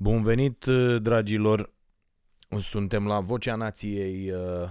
[0.00, 1.72] Bun venit, uh, dragilor!
[2.58, 4.70] Suntem la Vocea Nației, uh,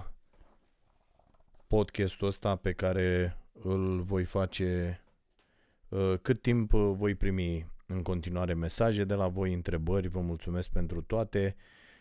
[1.66, 5.00] podcastul ăsta pe care îl voi face
[5.88, 10.08] uh, cât timp voi primi în continuare mesaje de la voi, întrebări.
[10.08, 11.56] Vă mulțumesc pentru toate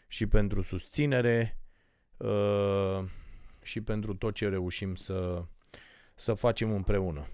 [0.07, 1.57] și pentru susținere
[3.61, 5.43] și pentru tot ce reușim să,
[6.15, 7.27] să facem împreună.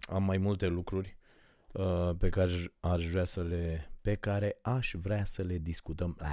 [0.00, 1.17] Am mai multe lucruri
[2.18, 6.18] pe care aș vrea să le pe care aș vrea să le discutăm.
[6.20, 6.24] 2-10,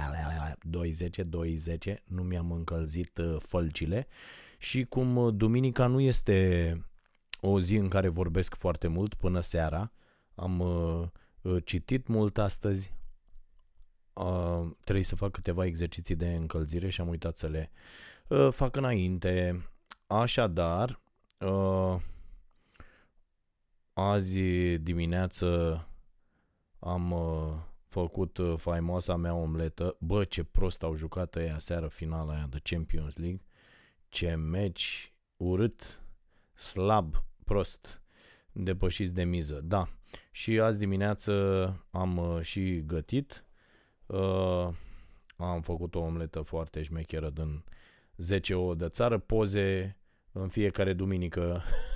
[1.90, 4.06] 2-10, nu mi-am încălzit uh, fălcile
[4.58, 6.80] și cum uh, duminica nu este
[7.40, 9.92] o zi în care vorbesc foarte mult până seara,
[10.34, 11.08] am uh,
[11.64, 12.94] citit mult astăzi,
[14.84, 17.70] trebuie să fac câteva exerciții de încălzire și am uitat să le
[18.50, 19.64] fac înainte.
[20.06, 21.00] Așadar,
[23.98, 24.40] azi
[24.78, 25.80] dimineață
[26.78, 27.54] am uh,
[27.86, 29.96] făcut uh, faimoasa mea omletă.
[30.00, 33.42] Bă, ce prost au jucat ăia seară finala aia de Champions League.
[34.08, 36.02] Ce meci urât,
[36.54, 38.02] slab, prost,
[38.52, 39.60] depășiți de miză.
[39.64, 39.88] Da,
[40.30, 41.32] și azi dimineață
[41.90, 43.44] am uh, și gătit.
[44.06, 44.68] Uh,
[45.36, 47.64] am făcut o omletă foarte șmecheră din
[48.16, 49.96] 10 ouă de țară, poze
[50.32, 51.62] în fiecare duminică uh,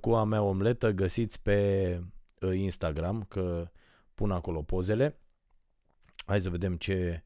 [0.00, 1.98] cu a mea omletă găsiți pe
[2.42, 3.70] Uh, Instagram, că
[4.14, 5.18] pun acolo pozele.
[6.26, 7.24] Hai să vedem ce...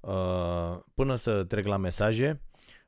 [0.00, 2.40] Uh, până să trec la mesaje,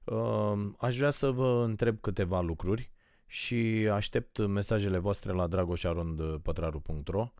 [0.04, 2.90] uh, aș vrea să vă întreb câteva lucruri
[3.26, 7.32] și aștept mesajele voastre la dragoșarondpătraru.ro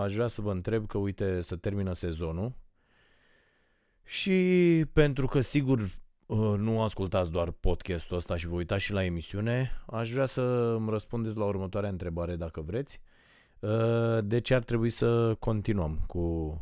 [0.00, 2.52] Aș vrea să vă întreb că, uite, să termină sezonul
[4.04, 5.90] și pentru că, sigur,
[6.56, 10.40] nu ascultați doar podcastul ăsta și vă uitați și la emisiune, aș vrea să
[10.78, 13.00] îmi răspundeți la următoarea întrebare dacă vreți.
[13.58, 16.60] Uh, deci ar trebui să continuăm cu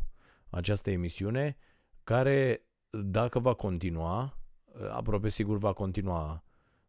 [0.49, 1.57] această emisiune
[2.03, 6.43] care, dacă va continua, uh, aproape sigur va continua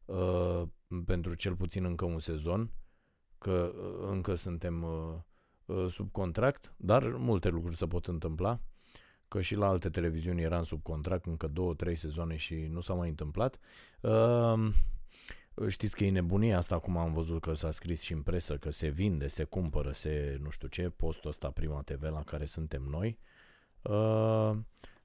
[0.04, 0.62] uh,
[1.04, 2.70] pentru cel puțin încă un sezon,
[3.38, 3.72] că
[4.10, 4.86] încă suntem
[5.88, 8.60] sub contract, dar multe lucruri se pot întâmpla,
[9.34, 12.94] că și la alte televiziuni eram sub contract încă două, trei sezoane și nu s-a
[12.94, 13.58] mai întâmplat.
[15.68, 18.70] Știți că e nebunie asta, cum am văzut că s-a scris și în presă, că
[18.70, 22.82] se vinde, se cumpără, se nu știu ce, postul ăsta Prima TV la care suntem
[22.82, 23.18] noi.
[23.82, 24.56] Uh,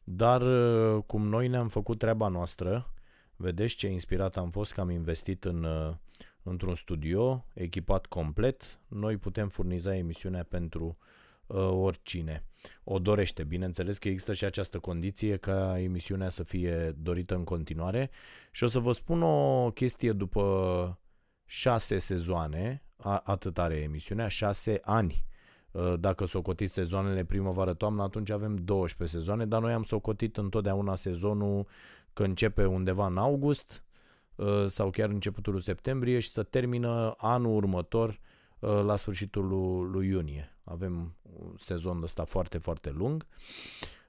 [0.04, 2.94] dar uh, cum noi ne-am făcut treaba noastră,
[3.36, 5.96] vedeți ce inspirat am fost că am investit în, uh,
[6.44, 11.19] într-un studio echipat complet, noi putem furniza emisiunea pentru uh,
[11.58, 12.44] oricine
[12.84, 13.44] o dorește.
[13.44, 18.10] Bineînțeles că există și această condiție ca emisiunea să fie dorită în continuare
[18.52, 21.00] și o să vă spun o chestie după
[21.46, 25.26] șase sezoane, a, atât are emisiunea, șase ani.
[25.76, 31.68] Ă, dacă socotiți sezoanele primăvară-toamnă, atunci avem 12 sezoane, dar noi am socotit întotdeauna sezonul
[32.14, 33.84] că începe undeva în august
[34.40, 38.16] ă, sau chiar începutul septembrie și să termină anul următor ă,
[38.60, 39.48] la sfârșitul
[39.92, 40.58] lui iunie.
[40.64, 43.26] Avem un sezon ăsta foarte, foarte lung.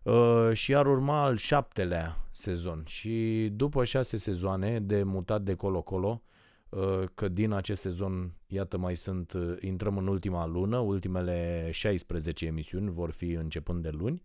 [0.03, 2.83] Uh, și ar urma al șaptelea sezon.
[2.87, 6.22] Și după șase sezoane de mutat de colo-colo,
[6.69, 12.47] uh, că din acest sezon, iată, mai sunt, uh, intrăm în ultima lună, ultimele 16
[12.47, 14.22] emisiuni vor fi începând de luni.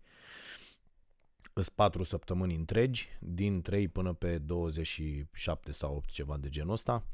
[1.54, 7.04] Sunt 4 săptămâni întregi, din 3 până pe 27 sau 8, ceva de genul ăsta.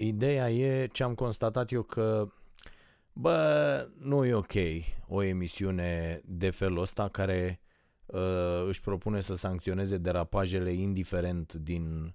[0.00, 2.28] Uh, ideea e ce am constatat eu că
[3.12, 4.52] Bă, nu e ok
[5.06, 7.60] o emisiune de felul ăsta care
[8.06, 12.14] uh, își propune să sancționeze derapajele indiferent din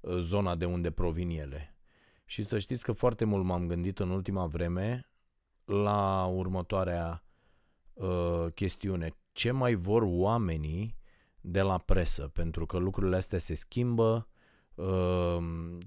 [0.00, 1.76] uh, zona de unde provin ele.
[2.24, 5.10] Și să știți că foarte mult m-am gândit în ultima vreme
[5.64, 7.24] la următoarea
[7.92, 9.16] uh, chestiune.
[9.32, 10.96] Ce mai vor oamenii
[11.40, 12.28] de la presă?
[12.28, 14.28] Pentru că lucrurile astea se schimbă.
[14.74, 15.36] Uh,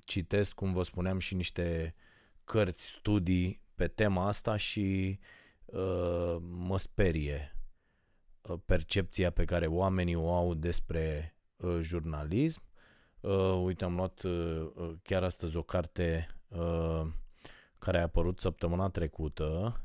[0.06, 1.96] citesc, cum vă spuneam, și niște
[2.44, 5.20] cărți, studii pe tema asta și
[5.66, 7.56] uh, mă sperie
[8.42, 12.62] uh, percepția pe care oamenii o au despre uh, jurnalism.
[13.20, 17.08] Uh, uite, am luat uh, uh, chiar astăzi o carte uh,
[17.80, 19.82] care a apărut săptămâna trecută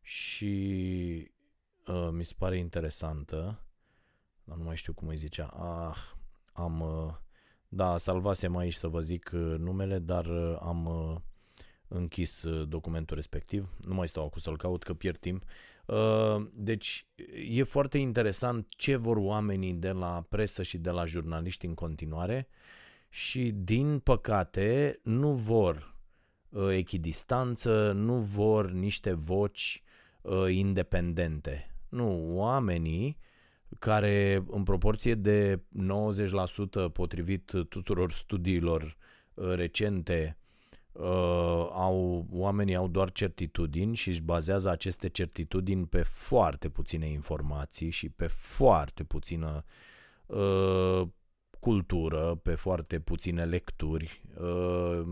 [0.00, 1.32] și
[1.86, 3.64] uh, mi se pare interesantă,
[4.44, 5.46] dar nu mai știu cum îi zicea.
[5.46, 5.98] Ah,
[6.52, 6.82] am...
[7.70, 11.20] Uh, da, salvasem aici să vă zic uh, numele, dar uh, am uh,
[11.88, 13.68] închis uh, documentul respectiv.
[13.86, 15.44] Nu mai stau acum să-l caut că pierd timp.
[15.86, 17.06] Uh, deci
[17.48, 22.48] e foarte interesant ce vor oamenii de la presă și de la jurnaliști în continuare
[23.08, 25.96] și din păcate nu vor
[26.48, 29.82] uh, echidistanță, nu vor niște voci
[30.22, 31.74] uh, independente.
[31.88, 33.18] Nu, oamenii
[33.78, 35.60] care în proporție de
[36.88, 38.96] 90% potrivit tuturor studiilor
[39.34, 40.36] uh, recente
[40.92, 41.02] uh,
[41.72, 48.08] au, oamenii au doar certitudini și își bazează aceste certitudini pe foarte puține informații și
[48.08, 49.64] pe foarte puțină
[50.26, 51.02] uh,
[51.60, 55.06] cultură, pe foarte puține lecturi uh,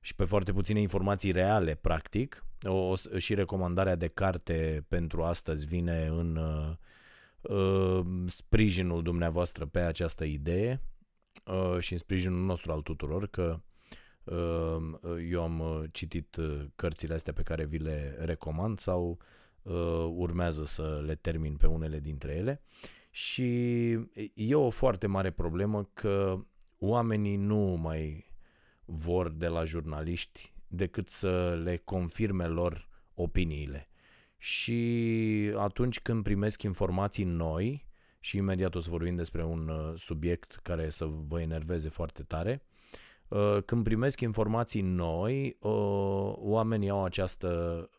[0.00, 2.44] și pe foarte puține informații reale, practic.
[2.64, 6.76] O, și recomandarea de carte pentru astăzi vine în uh, uh,
[8.26, 10.82] sprijinul dumneavoastră pe această idee
[11.44, 13.60] uh, și în sprijinul nostru al tuturor, că
[14.24, 14.76] uh,
[15.30, 19.18] eu am uh, citit uh, cărțile astea pe care vi le recomand sau
[19.62, 22.62] uh, urmează să le termin pe unele dintre ele.
[23.10, 23.90] Și
[24.34, 26.44] e o foarte mare problemă că
[26.78, 28.32] oamenii nu mai
[28.84, 33.88] vor de la jurnaliști decât să le confirme lor opiniile.
[34.36, 37.86] Și atunci când primesc informații noi,
[38.20, 42.62] și imediat o să vorbim despre un uh, subiect care să vă enerveze foarte tare,
[43.28, 47.90] uh, când primesc informații noi, uh, oamenii au, această,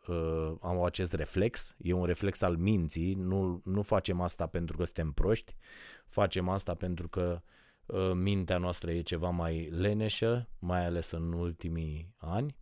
[0.62, 5.12] au acest reflex, e un reflex al minții, nu, nu facem asta pentru că suntem
[5.12, 5.56] proști,
[6.07, 7.42] facem asta pentru că
[7.88, 12.56] Uh, mintea noastră e ceva mai leneșă, mai ales în ultimii ani.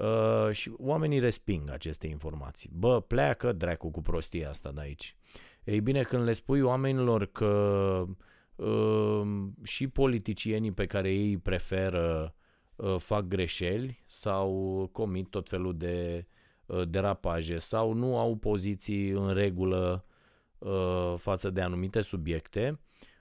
[0.00, 2.70] Uh, și oamenii resping aceste informații.
[2.72, 5.16] Bă, pleacă dracu cu prostia asta de aici.
[5.64, 8.04] Ei bine, când le spui oamenilor că
[8.56, 9.22] uh,
[9.62, 12.34] și politicienii pe care ei preferă
[12.76, 16.26] uh, fac greșeli sau comit tot felul de
[16.66, 20.04] uh, derapaje sau nu au poziții în regulă
[20.58, 22.78] uh, față de anumite subiecte,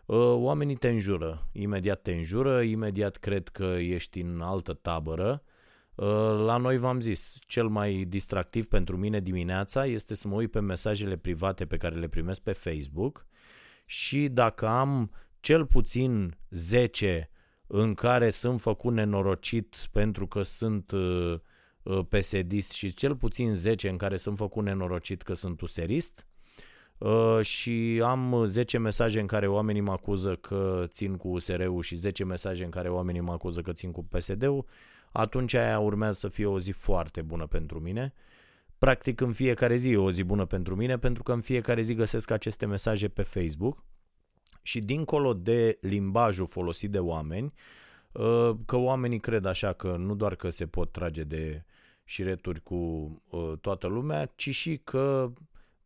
[0.09, 5.43] Uh, oamenii te înjură, imediat te înjură, imediat cred că ești în altă tabără.
[6.00, 6.06] Uh,
[6.46, 10.60] la noi v-am zis, cel mai distractiv pentru mine dimineața este să mă uit pe
[10.60, 13.25] mesajele private pe care le primesc pe Facebook
[13.86, 17.30] și dacă am cel puțin 10
[17.68, 21.40] în care sunt făcut nenorocit pentru că sunt uh,
[22.10, 26.30] psd și cel puțin 10 în care sunt făcut nenorocit că sunt userist,
[27.00, 31.96] Uh, și am 10 mesaje în care oamenii mă acuză că țin cu USR-ul și
[31.96, 34.66] 10 mesaje în care oamenii mă acuză că țin cu PSD-ul,
[35.11, 38.13] atunci aia urmează să fie o zi foarte bună pentru mine.
[38.77, 41.94] Practic în fiecare zi e o zi bună pentru mine pentru că în fiecare zi
[41.94, 43.83] găsesc aceste mesaje pe Facebook
[44.61, 47.53] și dincolo de limbajul folosit de oameni,
[48.11, 51.63] uh, că oamenii cred așa că nu doar că se pot trage de
[52.03, 52.75] șireturi cu
[53.29, 55.33] uh, toată lumea, ci și că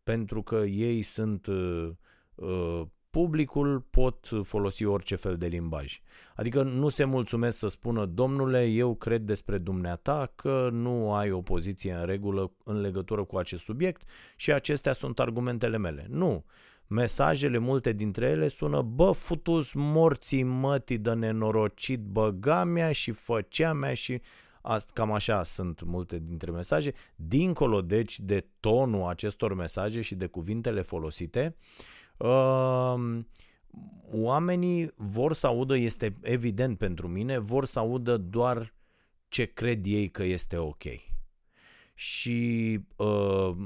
[0.02, 1.90] pentru că ei sunt uh,
[2.34, 2.82] uh,
[3.14, 6.00] publicul, pot folosi orice fel de limbaj.
[6.34, 11.40] Adică nu se mulțumesc să spună, domnule, eu cred despre dumneata că nu ai o
[11.40, 14.02] poziție în regulă în legătură cu acest subiect
[14.36, 16.06] și acestea sunt argumentele mele.
[16.10, 16.44] Nu.
[16.86, 23.72] Mesajele, multe dintre ele sună, bă, futus morții mătii de nenorocit băga mea și făcea
[23.72, 24.20] mea și
[24.66, 26.92] Asta, cam așa sunt multe dintre mesaje.
[27.16, 31.93] Dincolo, deci, de tonul acestor mesaje și de cuvintele folosite, uh,
[34.10, 38.74] oamenii vor să audă, este evident pentru mine, vor să audă doar
[39.28, 40.82] ce cred ei că este ok.
[41.94, 43.56] Și uh,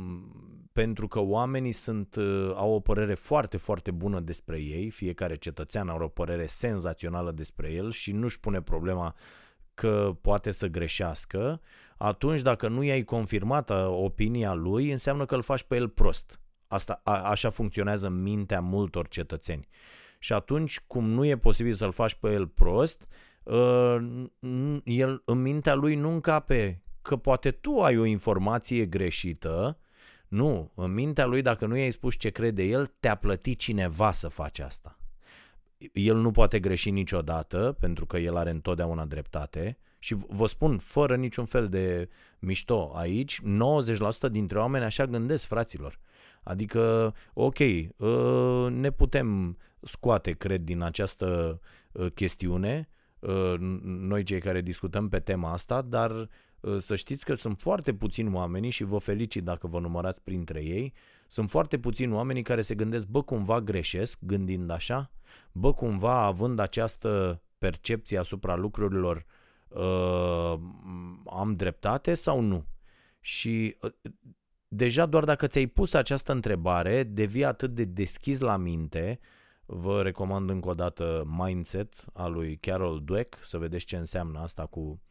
[0.73, 5.88] pentru că oamenii sunt, uh, au o părere foarte, foarte bună despre ei, fiecare cetățean
[5.88, 11.61] are o părere senzațională despre el și nu-și pune problema uh, că poate să greșească,
[11.97, 16.40] atunci dacă nu i-ai confirmat opinia lui, înseamnă că îl faci pe el prost.
[16.68, 19.68] Asta, a, așa funcționează mintea multor cetățeni.
[20.18, 23.08] Și atunci, cum nu e posibil să-l faci pe el prost,
[23.42, 23.96] uh,
[24.84, 29.78] el în mintea lui nu încape că poate tu ai o informație greșită,
[30.28, 34.28] nu, în mintea lui dacă nu i-ai spus ce crede el, te-a plătit cineva să
[34.28, 34.98] faci asta
[35.92, 39.78] el nu poate greși niciodată, pentru că el are întotdeauna dreptate.
[39.98, 42.08] Și vă spun, fără niciun fel de
[42.38, 43.44] mișto aici, 90%
[44.30, 45.98] dintre oameni așa gândesc, fraților.
[46.49, 47.59] Adică, ok,
[48.00, 51.61] ă, ne putem scoate, cred, din această
[51.95, 52.88] ă, chestiune,
[53.23, 56.28] ă, noi cei care discutăm pe tema asta, dar
[56.78, 60.95] să știți că sunt foarte puțini oameni și vă felicit dacă vă numărați printre ei,
[61.26, 65.11] sunt foarte puțini oameni care se gândesc, bă, cumva greșesc gândind așa?
[65.52, 69.25] Bă, cumva având această percepție asupra lucrurilor,
[69.69, 70.59] uh,
[71.26, 72.67] am dreptate sau nu?
[73.21, 73.90] Și uh,
[74.68, 79.18] deja doar dacă ți-ai pus această întrebare, devii atât de deschis la minte,
[79.66, 84.66] vă recomand încă o dată Mindset al lui Carol Dweck, să vedeți ce înseamnă asta
[84.66, 85.02] cu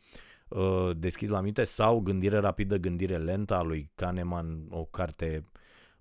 [0.48, 5.46] uh, deschis la minte, sau Gândire rapidă, gândire lentă a lui Kahneman, o carte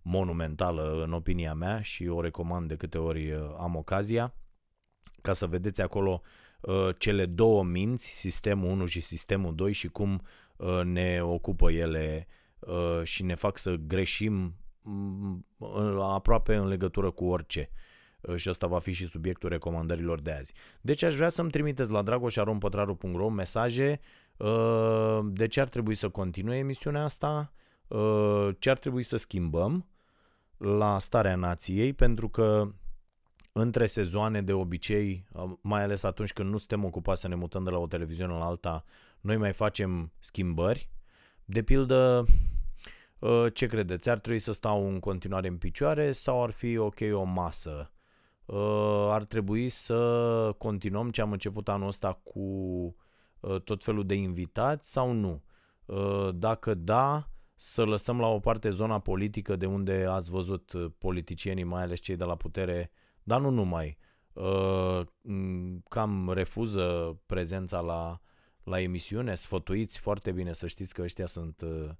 [0.02, 4.34] monumentală în opinia mea și o recomand de câte ori uh, am ocazia,
[5.22, 6.22] ca să vedeți acolo
[6.60, 10.22] uh, cele două minți, sistemul 1 și sistemul 2 și cum
[10.56, 12.35] uh, ne ocupă ele uh,
[13.02, 15.46] și ne fac să greșim mm,
[16.00, 17.70] aproape în legătură cu orice.
[18.26, 20.52] Uh, și ăsta va fi și subiectul recomandărilor de azi.
[20.80, 24.00] Deci aș vrea să-mi trimiteți la dragoșarompătraru.ro mesaje
[24.36, 27.52] uh, de ce ar trebui să continue emisiunea asta,
[27.88, 29.86] uh, ce ar trebui să schimbăm
[30.56, 32.72] la starea nației, pentru că
[33.52, 35.26] între sezoane de obicei,
[35.60, 38.44] mai ales atunci când nu suntem ocupați să ne mutăm de la o televiziune la
[38.44, 38.84] alta,
[39.20, 40.90] noi mai facem schimbări.
[41.46, 42.26] De pildă,
[43.52, 44.10] ce credeți?
[44.10, 47.92] Ar trebui să stau în continuare în picioare sau ar fi ok o masă?
[49.10, 52.96] Ar trebui să continuăm ce am început anul ăsta cu
[53.64, 55.42] tot felul de invitați sau nu?
[56.32, 61.64] Dacă da, să lăsăm la o parte zona politică de unde ați văzut uh, politicienii,
[61.64, 62.90] mai ales cei de la putere,
[63.22, 63.98] dar nu numai,
[64.32, 65.00] uh,
[65.88, 68.20] cam refuză prezența la,
[68.66, 71.90] la emisiune, sfătuiți foarte bine să știți că ăștia sunt uh,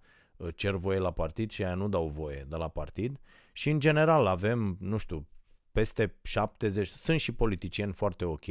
[0.54, 3.20] cer voie la partid și aia nu dau voie de la partid.
[3.52, 5.28] Și în general avem, nu știu,
[5.72, 8.44] peste 70, sunt și politicieni foarte ok,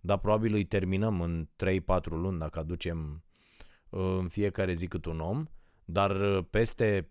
[0.00, 3.24] dar probabil îi terminăm în 3-4 luni dacă aducem
[3.88, 5.46] în fiecare zi cât un om
[5.90, 7.08] dar uh, peste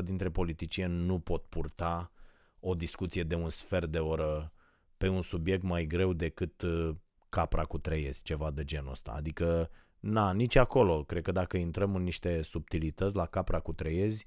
[0.00, 2.12] 60-70% dintre politicieni nu pot purta
[2.60, 4.52] o discuție de un sfert de oră
[4.96, 6.90] pe un subiect mai greu decât uh,
[7.34, 9.12] capra cu treiezi, ceva de genul ăsta.
[9.16, 14.26] Adică, na, nici acolo, cred că dacă intrăm în niște subtilități la capra cu treiezi,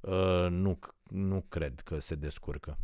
[0.00, 0.78] uh, nu,
[1.10, 2.78] nu cred că se descurcă.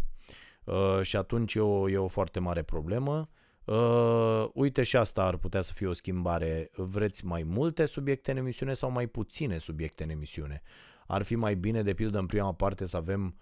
[1.03, 3.29] Și atunci e o, e o foarte mare problemă.
[3.65, 6.71] Uh, uite și asta ar putea să fie o schimbare.
[6.75, 10.63] Vreți mai multe subiecte în emisiune sau mai puține subiecte în emisiune?
[11.07, 13.37] Ar fi mai bine, de pildă, în prima parte să avem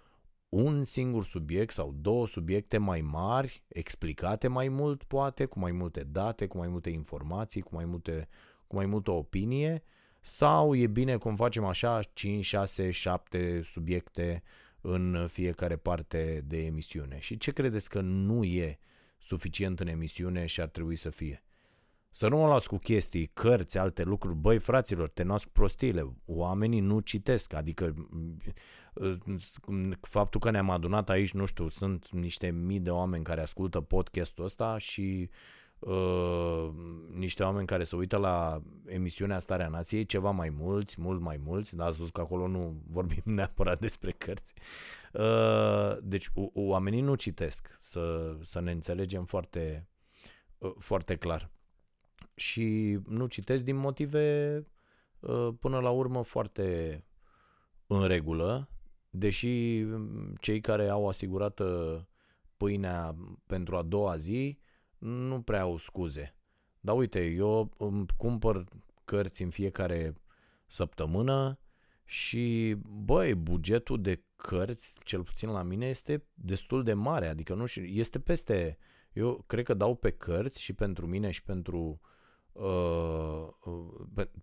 [0.53, 6.03] un singur subiect sau două subiecte mai mari, explicate mai mult, poate, cu mai multe
[6.03, 8.27] date, cu mai multe informații, cu mai, multe,
[8.67, 9.83] cu mai multă opinie,
[10.21, 14.43] sau e bine cum facem așa 5, 6, 7 subiecte
[14.81, 17.19] în fiecare parte de emisiune.
[17.19, 18.91] Și ce credeți că nu e uh,
[19.23, 21.43] suficient în emisiune și ar trebui să fie.
[22.15, 24.35] Să nu mă las cu chestii, cărți, alte lucruri.
[24.35, 26.13] Băi, fraților, te nasc prostiile.
[26.25, 27.53] Oamenii nu citesc.
[27.53, 27.93] Adică
[30.01, 34.43] faptul că ne-am adunat aici, nu știu, sunt niște mii de oameni care ascultă podcastul
[34.43, 35.29] ăsta și
[35.79, 36.69] uh,
[37.09, 41.75] niște oameni care se uită la emisiunea Starea Nației, ceva mai mulți, mult mai mulți,
[41.75, 44.53] dar ați văzut că acolo nu vorbim neapărat despre cărți.
[45.13, 49.87] Uh, deci oamenii nu citesc, să, să ne înțelegem foarte,
[50.57, 51.51] uh, foarte clar.
[52.35, 54.57] Și nu citesc din motive
[55.19, 57.03] uh, până la urmă foarte
[57.87, 58.69] în regulă,
[59.09, 59.85] deși
[60.39, 62.07] cei care au asigurată
[62.57, 64.59] pâinea pentru a doua zi
[64.97, 66.35] nu prea au scuze.
[66.79, 68.63] Dar uite, eu îmi cumpăr
[69.05, 70.13] cărți în fiecare
[70.67, 71.59] săptămână
[72.05, 77.27] și, băi, bugetul de cărți, cel puțin la mine, este destul de mare.
[77.27, 78.77] Adică nu știu, este peste...
[79.13, 82.12] Eu cred că dau pe cărți și pentru mine și pentru uh,
[82.53, 83.47] uh,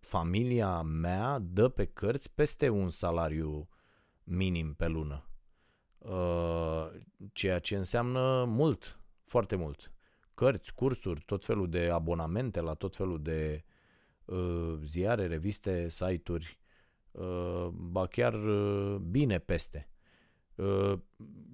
[0.01, 3.69] familia mea dă pe cărți peste un salariu
[4.25, 5.25] minim pe lună.
[5.99, 6.89] Uh,
[7.33, 9.93] ceea ce înseamnă mult, foarte mult
[10.41, 13.65] cărți, cursuri, tot felul de abonamente la tot felul de
[14.25, 16.59] uh, ziare, reviste, site-uri,
[17.11, 19.91] uh, ba chiar uh, bine peste.
[20.55, 20.99] Uh,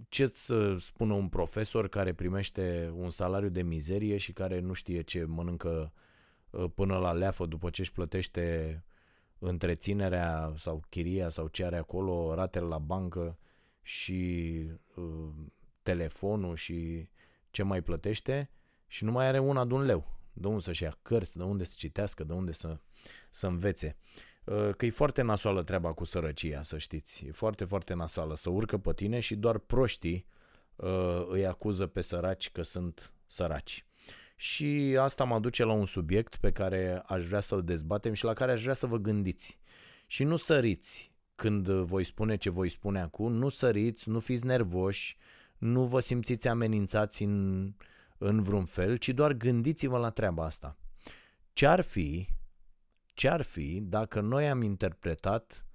[0.09, 5.03] ce să spună un profesor care primește un salariu de mizerie și care nu știe
[5.03, 6.05] ce mănâncă uh,
[6.75, 8.85] până la leafă după ce își plătește
[9.39, 13.39] întreținerea sau chiria sau ce are acolo, ratele la bancă
[13.83, 14.63] și
[14.95, 15.29] uh,
[15.83, 17.09] telefonul și
[17.51, 18.51] ce mai plătește,
[18.87, 20.15] și nu mai are una de un leu.
[20.33, 22.79] De unde să-și ia cărți, de unde să citească, de unde să,
[23.31, 23.97] să învețe.
[24.45, 27.27] Uh, că e foarte nasoală treaba cu sărăcia, să știți.
[27.27, 28.37] E foarte, foarte nasoală.
[28.37, 30.27] Să urcă pe tine și doar proștii
[30.77, 33.87] uh, îi acuză pe săraci că sunt săraci.
[34.37, 38.33] Și asta mă duce la un subiect pe care aș vrea să-l dezbatem și la
[38.33, 39.59] care aș vrea să vă gândiți.
[40.07, 45.17] Și nu săriți când voi spune ce voi spune acum, nu săriți, nu fiți nervoși,
[45.59, 47.73] nu vă simțiți amenințați în
[48.19, 50.79] în vreun fel, ci doar gândiți-vă la treaba asta.
[51.53, 52.29] Ce-ar fi,
[53.15, 55.67] ce-ar fi dacă noi am interpretat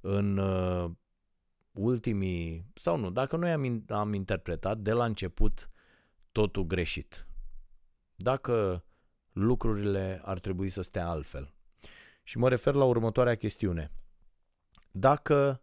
[0.00, 0.90] în uh,
[1.72, 5.70] ultimii, sau nu, dacă noi am, am interpretat de la început
[6.32, 7.26] totul greșit.
[8.16, 8.84] Dacă
[9.32, 11.54] lucrurile ar trebui să stea altfel.
[12.22, 13.90] Și mă refer la următoarea chestiune.
[14.90, 15.62] Dacă,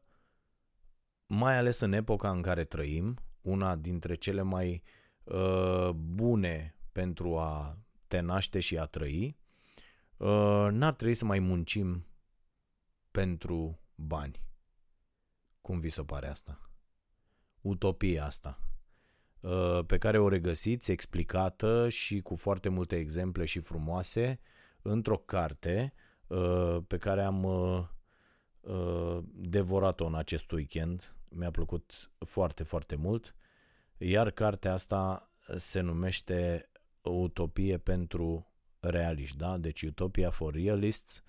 [1.25, 4.83] mai ales în epoca în care trăim, una dintre cele mai
[5.23, 9.37] uh, bune pentru a te naște și a trăi,
[10.17, 12.05] uh, n-ar trebui să mai muncim
[13.11, 14.41] pentru bani.
[15.61, 16.69] Cum vi se pare asta?
[17.61, 18.72] Utopia asta uh,
[19.85, 24.39] pe care o regăsiți explicată și cu foarte multe exemple și frumoase
[24.81, 25.93] într-o carte
[26.27, 31.15] uh, pe care am uh, devorat-o în acest weekend.
[31.29, 33.35] Mi-a plăcut foarte, foarte mult.
[33.97, 36.69] Iar cartea asta se numește
[37.01, 39.57] Utopie pentru realiști, da?
[39.57, 41.23] Deci Utopia for Realists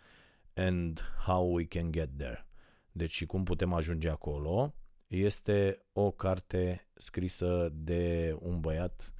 [0.54, 2.46] and How We Can Get There.
[2.92, 4.74] Deci și cum putem ajunge acolo.
[5.06, 9.12] Este o carte scrisă de un băiat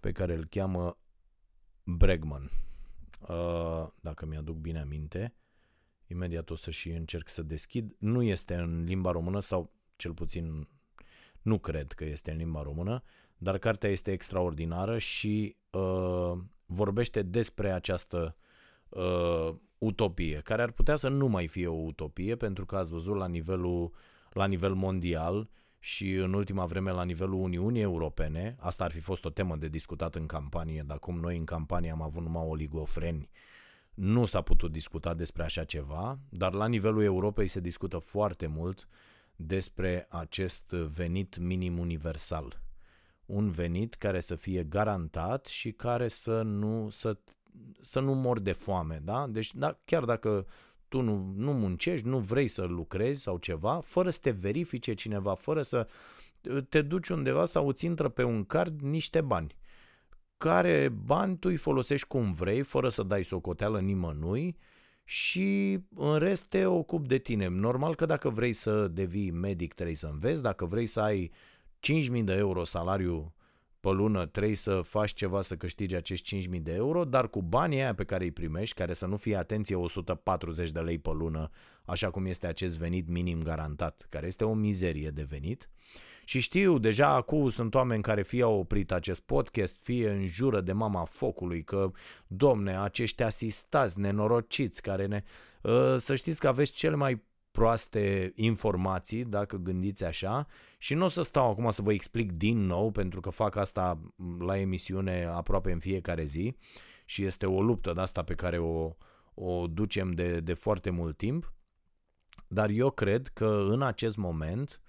[0.00, 0.98] pe care îl cheamă
[1.84, 2.50] Bregman.
[3.28, 5.34] Uh, dacă mi-aduc bine aminte,
[6.06, 7.96] imediat o să și încerc să deschid.
[7.98, 10.68] Nu este în limba română sau cel puțin
[11.42, 13.02] nu cred că este în limba română,
[13.36, 16.32] dar cartea este extraordinară și uh,
[16.66, 18.36] vorbește despre această
[18.88, 23.16] uh, utopie, care ar putea să nu mai fie o utopie, pentru că ați văzut
[23.16, 23.92] la nivelul
[24.30, 29.24] la nivel mondial și în ultima vreme la nivelul Uniunii Europene, asta ar fi fost
[29.24, 33.30] o temă de discutat în campanie, dar cum noi în campanie am avut numai oligofreni,
[33.94, 38.88] nu s-a putut discuta despre așa ceva, dar la nivelul Europei se discută foarte mult
[39.36, 42.60] despre acest venit minim universal.
[43.26, 47.18] Un venit care să fie garantat și care să nu, să,
[47.80, 49.00] să nu mor de foame.
[49.02, 49.26] Da?
[49.26, 50.46] Deci da, chiar dacă
[50.90, 55.34] tu nu, nu muncești, nu vrei să lucrezi sau ceva, fără să te verifice cineva,
[55.34, 55.86] fără să
[56.68, 59.56] te duci undeva sau îți intră pe un card niște bani.
[60.36, 64.56] Care bani tu îi folosești cum vrei, fără să dai socoteală nimănui
[65.04, 67.48] și în rest te ocupi de tine.
[67.48, 71.30] Normal că dacă vrei să devii medic trebuie să înveți, dacă vrei să ai
[72.14, 73.34] 5.000 de euro salariu
[73.80, 77.80] pe lună trebuie să faci ceva să câștigi acești 5.000 de euro, dar cu banii
[77.80, 81.50] aia pe care îi primești, care să nu fie, atenție, 140 de lei pe lună,
[81.84, 85.68] așa cum este acest venit minim garantat, care este o mizerie de venit.
[86.24, 90.60] Și știu, deja acum sunt oameni care fie au oprit acest podcast, fie în jură
[90.60, 91.90] de mama focului, că,
[92.26, 95.22] domne, acești asistați nenorociți care ne...
[95.64, 97.22] Ă, să știți că aveți cel mai
[97.60, 100.46] proaste informații, dacă gândiți așa,
[100.78, 104.00] și nu o să stau acum să vă explic din nou, pentru că fac asta
[104.38, 106.56] la emisiune aproape în fiecare zi
[107.04, 108.96] și este o luptă de asta pe care o,
[109.34, 111.52] o ducem de, de foarte mult timp,
[112.48, 114.80] dar eu cred că în acest moment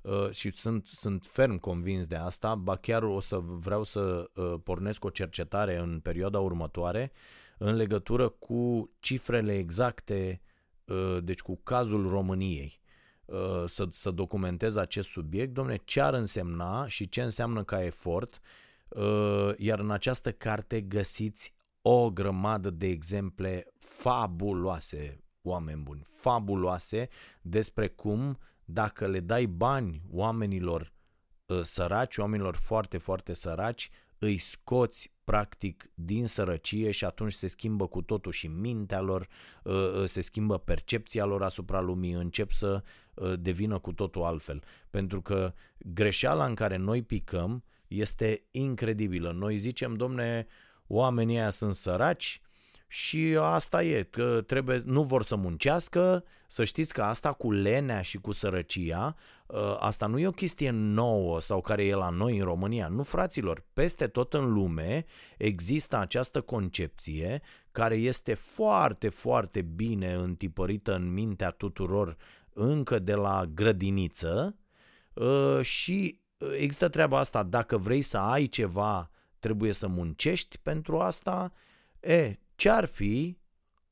[0.00, 4.54] uh, și sunt, sunt ferm convins de asta, ba chiar o să vreau să uh,
[4.64, 7.12] pornesc o cercetare în perioada următoare
[7.58, 10.45] în legătură cu cifrele exacte Uh,
[11.20, 12.80] deci cu cazul României,
[13.24, 18.40] uh, să, să documentez acest subiect, domne, ce ar însemna și ce înseamnă ca efort,
[18.88, 27.08] uh, iar în această carte găsiți o grămadă de exemple fabuloase, oameni buni, fabuloase
[27.40, 30.92] despre cum dacă le dai bani oamenilor
[31.62, 38.02] săraci, oamenilor foarte, foarte săraci, îi scoți practic din sărăcie și atunci se schimbă cu
[38.02, 39.28] totul și mintea lor,
[39.62, 42.82] uh, uh, se schimbă percepția lor asupra lumii, încep să
[43.14, 44.62] uh, devină cu totul altfel.
[44.90, 49.32] Pentru că greșeala în care noi picăm este incredibilă.
[49.32, 50.46] Noi zicem, domne,
[50.86, 52.40] oamenii ăia sunt săraci,
[52.86, 58.02] și asta e, că trebuie, nu vor să muncească, să știți că asta cu lenea
[58.02, 59.16] și cu sărăcia,
[59.50, 62.88] ă, asta nu e o chestie nouă sau care e la noi în România.
[62.88, 65.04] Nu, fraților, peste tot în lume
[65.38, 72.16] există această concepție care este foarte, foarte bine întipărită în mintea tuturor
[72.52, 74.56] încă de la grădiniță.
[75.16, 76.20] Ă, și
[76.58, 81.52] există treaba asta, dacă vrei să ai ceva, trebuie să muncești pentru asta,
[82.00, 83.38] e, ce-ar fi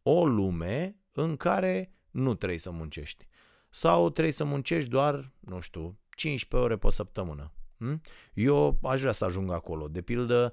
[0.02, 3.26] o lume în care nu trebuie să muncești?
[3.70, 7.52] Sau trebuie să muncești doar, nu știu, 15 ore pe săptămână?
[7.76, 8.00] Hm?
[8.34, 9.88] Eu aș vrea să ajung acolo.
[9.88, 10.52] De pildă,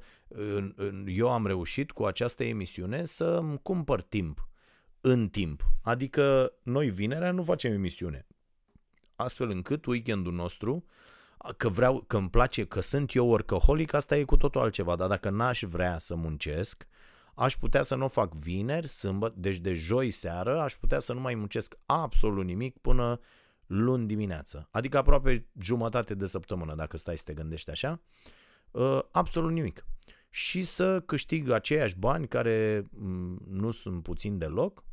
[1.05, 4.49] eu am reușit cu această emisiune să îmi cumpăr timp
[5.01, 5.71] în timp.
[5.81, 8.27] Adică noi vinerea nu facem emisiune.
[9.15, 10.85] Astfel încât weekendul nostru,
[11.57, 14.95] că vreau, că îmi place, că sunt eu workaholic, asta e cu totul altceva.
[14.95, 16.87] Dar dacă n-aș vrea să muncesc,
[17.41, 21.13] aș putea să nu o fac vineri, sâmbătă, deci de joi seară, aș putea să
[21.13, 23.19] nu mai muncesc absolut nimic până
[23.65, 24.67] luni dimineață.
[24.71, 28.01] Adică aproape jumătate de săptămână, dacă stai să te gândești așa.
[28.71, 29.85] Uh, absolut nimic.
[30.29, 34.83] și să câștig aceiași bani care mm, nu sunt puțin deloc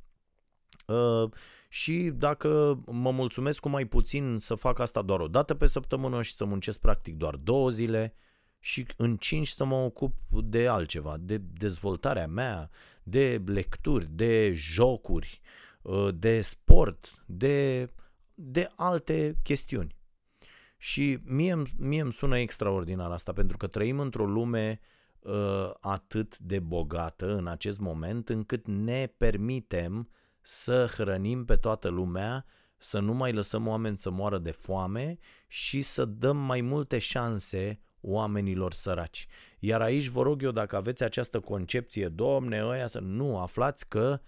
[0.87, 1.31] uh,
[1.69, 6.23] și dacă mă mulțumesc cu mai puțin să fac asta doar o dată pe săptămână
[6.23, 8.15] și să muncesc practic doar două zile
[8.59, 12.71] și în cinci să mă ocup de altceva, de dezvoltarea mea,
[13.03, 15.40] de lecturi, de jocuri,
[15.83, 17.88] uh, de sport, de,
[18.35, 19.97] de alte chestiuni.
[20.79, 24.81] Și mie, mie îmi sună extraordinar asta, pentru că trăim într-o lume
[25.18, 30.09] uh, atât de bogată în acest moment, încât ne permitem
[30.40, 32.44] să hrănim pe toată lumea,
[32.77, 37.81] să nu mai lăsăm oameni să moară de foame și să dăm mai multe șanse
[38.01, 39.27] oamenilor săraci.
[39.59, 44.21] Iar aici vă rog eu, dacă aveți această concepție, domne, ăia să nu aflați că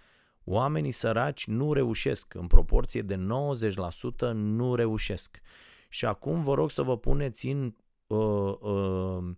[0.45, 5.41] oamenii săraci nu reușesc, în proporție de 90% nu reușesc.
[5.89, 7.75] Și acum vă rog să vă puneți în,
[8.07, 9.35] uh, uh,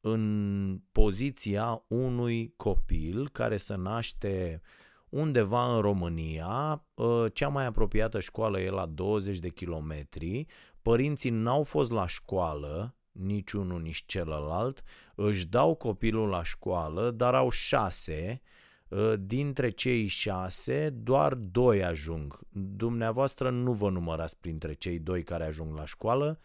[0.00, 4.60] în poziția unui copil care se naște
[5.08, 10.46] undeva în România, uh, cea mai apropiată școală e la 20 de kilometri,
[10.82, 14.82] părinții n-au fost la școală, nici unul, nici celălalt,
[15.14, 18.42] își dau copilul la școală, dar au șase,
[18.90, 22.38] ă, dintre cei șase, doar doi ajung.
[22.50, 26.38] Dumneavoastră nu vă numărați printre cei doi care ajung la școală,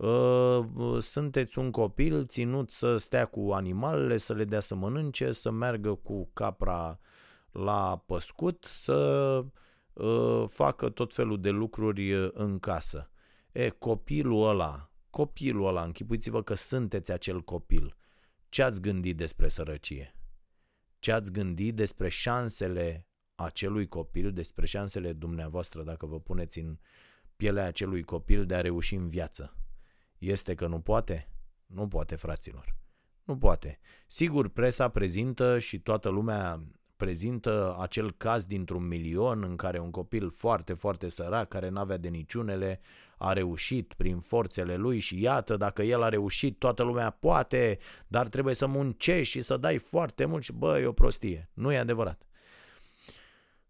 [0.00, 5.50] ă, sunteți un copil ținut să stea cu animalele, să le dea să mănânce, să
[5.50, 6.98] meargă cu capra
[7.52, 9.44] la păscut, să
[9.96, 13.10] ă, facă tot felul de lucruri în casă.
[13.52, 17.96] E, copilul ăla copilul ăla, închipuiți-vă că sunteți acel copil.
[18.48, 20.14] Ce ați gândit despre sărăcie?
[20.98, 26.78] Ce ați gândit despre șansele acelui copil, despre șansele dumneavoastră dacă vă puneți în
[27.36, 29.54] pielea acelui copil de a reuși în viață?
[30.18, 31.28] Este că nu poate?
[31.66, 32.76] Nu poate, fraților.
[33.24, 33.78] Nu poate.
[34.06, 36.62] Sigur, presa prezintă și toată lumea
[36.96, 42.08] prezintă acel caz dintr-un milion în care un copil foarte, foarte sărac, care n-avea de
[42.08, 42.80] niciunele,
[43.22, 48.28] a reușit prin forțele lui și iată, dacă el a reușit, toată lumea poate, dar
[48.28, 51.50] trebuie să muncești și să dai foarte mult și bă, e o prostie.
[51.52, 52.22] Nu e adevărat.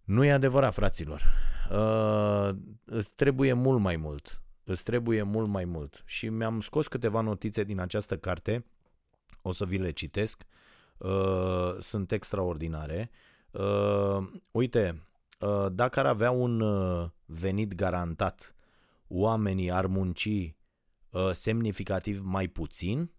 [0.04, 1.22] Nu e adevărat, fraților.
[1.70, 4.42] Uh, îți trebuie mult mai mult.
[4.64, 6.02] Îți trebuie mult mai mult.
[6.06, 8.66] Și mi-am scos câteva notițe din această carte,
[9.42, 10.42] o să vi le citesc.
[10.98, 13.10] Uh, sunt extraordinare.
[13.50, 15.02] Uh, uite,
[15.40, 18.54] uh, dacă ar avea un uh, venit garantat
[19.10, 20.26] oamenii ar munci
[21.10, 23.12] uh, semnificativ mai puțin?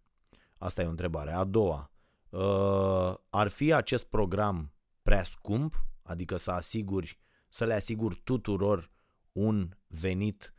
[0.58, 1.32] Asta e o întrebare.
[1.32, 1.92] A doua,
[2.30, 5.86] uh, ar fi acest program prea scump?
[6.04, 8.92] Adică să asiguri, să le asiguri tuturor
[9.32, 10.54] un venit,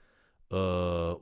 [0.46, 1.14] uh,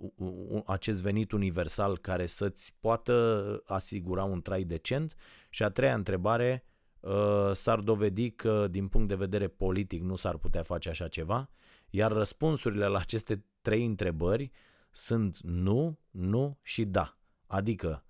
[0.67, 5.15] acest venit universal care să-ți poată asigura un trai decent?
[5.49, 6.65] Și a treia întrebare,
[7.01, 11.51] uh, s-ar dovedi că din punct de vedere politic nu s-ar putea face așa ceva?
[11.91, 14.51] Iar răspunsurile la aceste trei întrebări
[14.91, 17.19] sunt nu, nu și da.
[17.47, 18.05] Adică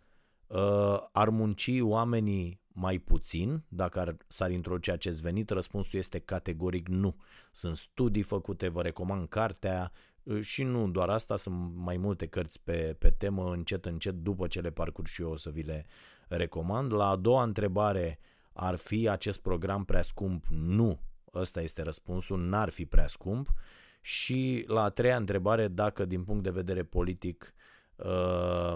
[0.46, 5.50] uh, ar munci oamenii mai puțin dacă ar, s-ar introduce acest venit?
[5.50, 7.16] Răspunsul este categoric nu.
[7.52, 12.60] Sunt studii făcute, vă recomand cartea uh, și nu doar asta, sunt mai multe cărți
[12.60, 15.86] pe, pe temă, încet, încet, după ce le parcurg și eu o să vi le
[16.28, 16.92] recomand.
[16.92, 18.18] La a doua întrebare,
[18.52, 20.46] ar fi acest program prea scump?
[20.48, 21.00] Nu.
[21.34, 23.52] Ăsta este răspunsul, n-ar fi prea scump.
[24.00, 27.54] Și la a treia întrebare, dacă din punct de vedere politic
[27.96, 28.74] uh,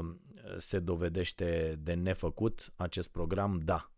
[0.56, 3.92] se dovedește de nefăcut acest program, da,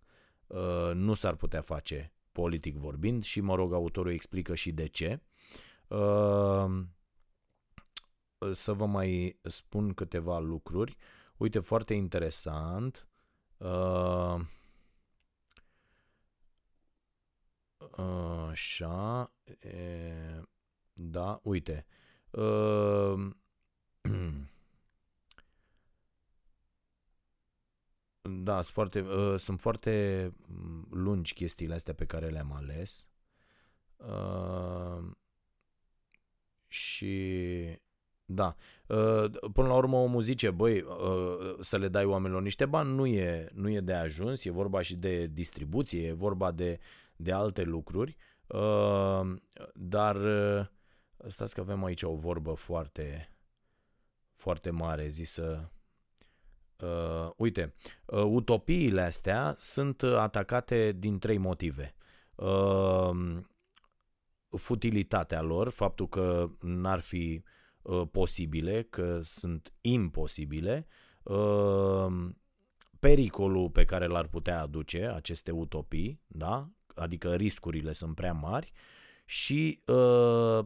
[0.47, 5.21] uh, nu s-ar putea face politic vorbind și, mă rog, autorul explică și de ce.
[5.89, 6.83] Uh,
[8.53, 10.97] să vă mai spun câteva lucruri.
[11.37, 13.09] Uite, foarte interesant.
[18.51, 19.33] Așa.
[19.61, 20.43] E,
[20.99, 21.87] da, uite.
[22.31, 23.31] Uh,
[28.23, 33.07] da, sunt foarte, uh, sunt foarte mm, lungi chestiile astea pe care le-am ales.
[33.97, 35.11] Uh,
[36.69, 37.79] și
[38.25, 38.57] da,
[38.87, 43.07] uh, până la urmă omul zice, băi, uh, să le dai oamenilor niște bani nu
[43.07, 46.79] e, nu e de ajuns, e vorba și de distribuție, e vorba de,
[47.17, 49.35] de alte lucruri, uh,
[49.75, 50.17] dar
[51.29, 53.33] Stați că avem aici o vorbă foarte,
[54.35, 55.71] foarte mare zisă.
[56.83, 57.75] Uh, uite,
[58.07, 61.95] uh, utopiile astea sunt atacate din trei motive.
[62.35, 63.39] Uh,
[64.57, 67.43] futilitatea lor, faptul că n-ar fi
[67.83, 70.87] uh, posibile, că sunt imposibile,
[71.23, 72.07] uh,
[72.99, 76.71] pericolul pe care l-ar putea aduce aceste utopii, da?
[76.95, 78.73] adică riscurile sunt prea mari
[79.25, 80.65] și uh,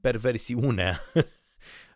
[0.00, 1.00] perversiunea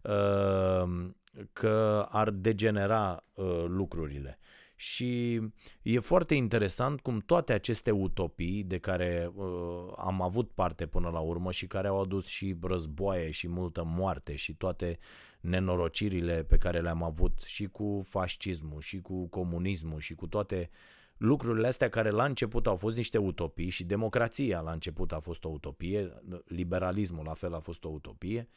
[0.02, 1.08] uh,
[1.52, 4.38] că ar degenera uh, lucrurile.
[4.78, 5.40] Și
[5.82, 11.18] e foarte interesant cum toate aceste utopii de care uh, am avut parte până la
[11.18, 14.98] urmă și care au adus și războaie și multă moarte și toate
[15.40, 20.70] nenorocirile pe care le-am avut și cu fascismul și cu comunismul și cu toate
[21.16, 25.44] lucrurile astea care la început au fost niște utopii și democrația la început a fost
[25.44, 28.48] o utopie, liberalismul la fel a fost o utopie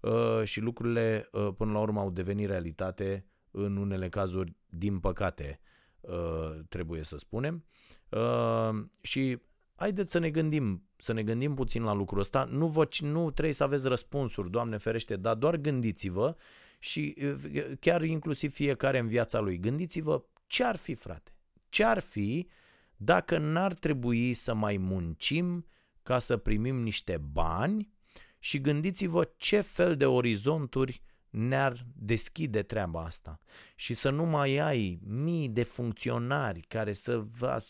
[0.00, 5.60] uh, și lucrurile uh, până la urmă au devenit realitate în unele cazuri, din păcate,
[6.00, 7.64] uh, trebuie să spunem.
[8.08, 9.38] Uh, și
[9.74, 12.44] haideți să ne gândim, să ne gândim puțin la lucrul ăsta.
[12.44, 16.36] Nu, vă, nu trebuie să aveți răspunsuri, Doamne ferește, dar doar gândiți-vă
[16.78, 19.58] și uh, chiar inclusiv fiecare în viața lui.
[19.58, 21.34] Gândiți-vă ce ar fi, frate?
[21.70, 22.48] Ce ar fi
[22.96, 25.66] dacă n-ar trebui să mai muncim
[26.02, 27.92] ca să primim niște bani?
[28.38, 33.40] Și gândiți-vă ce fel de orizonturi ne-ar deschide treaba asta.
[33.74, 37.24] Și să nu mai ai mii de funcționari care să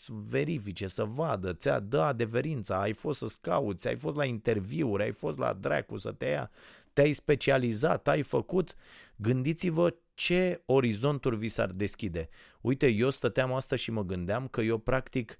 [0.07, 5.11] verifice, să vadă, ți-a dă adeverința, ai fost să cauți, ai fost la interviuri, ai
[5.11, 6.51] fost la dracu să te ia,
[6.93, 8.75] te-ai specializat, ai făcut,
[9.15, 12.29] gândiți-vă ce orizonturi vi s-ar deschide.
[12.61, 15.39] Uite, eu stăteam asta și mă gândeam că eu practic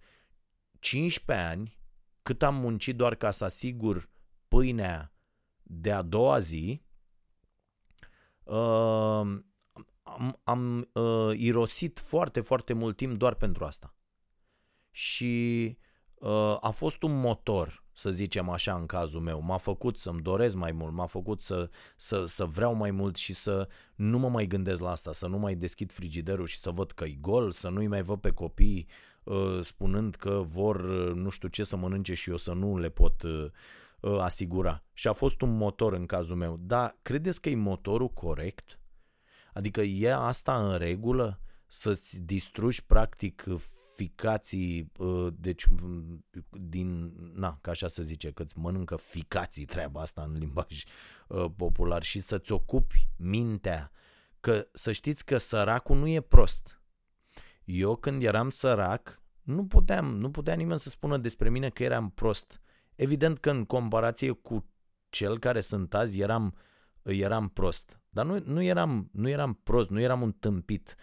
[0.80, 1.80] 15 ani,
[2.22, 4.10] cât am muncit doar ca să asigur
[4.48, 5.14] pâinea
[5.64, 6.82] de a doua zi,
[8.44, 9.40] uh,
[10.04, 13.96] am, am uh, irosit foarte, foarte mult timp doar pentru asta.
[14.92, 15.78] Și
[16.14, 19.42] uh, a fost un motor, să zicem așa în cazul meu.
[19.42, 23.34] M-a făcut să-mi doresc mai mult, m-a făcut să, să, să vreau mai mult și
[23.34, 26.92] să nu mă mai gândesc la asta, să nu mai deschid frigiderul și să văd
[26.92, 28.88] că e gol, să nu-i mai văd pe copii
[29.24, 32.90] uh, spunând că vor uh, nu știu ce să mănânce și eu să nu le
[32.90, 33.46] pot uh,
[34.00, 34.84] uh, asigura.
[34.94, 36.58] Și a fost un motor în cazul meu.
[36.60, 38.80] Dar credeți că e motorul corect?
[39.54, 41.40] Adică e asta în regulă?
[41.68, 43.46] Să-ți distrugi practic
[44.02, 45.66] ficații, uh, deci
[46.50, 50.84] din, na, ca așa se zice, că îți mănâncă ficații treaba asta în limbaj
[51.28, 53.92] uh, popular și să-ți ocupi mintea,
[54.40, 56.82] că să știți că săracul nu e prost.
[57.64, 62.10] Eu când eram sărac, nu puteam, nu putea nimeni să spună despre mine că eram
[62.10, 62.62] prost.
[62.96, 64.70] Evident că în comparație cu
[65.10, 66.56] cel care sunt azi eram,
[67.04, 68.02] eram prost.
[68.10, 70.96] Dar nu, nu, eram, nu eram prost, nu eram un tâmpit.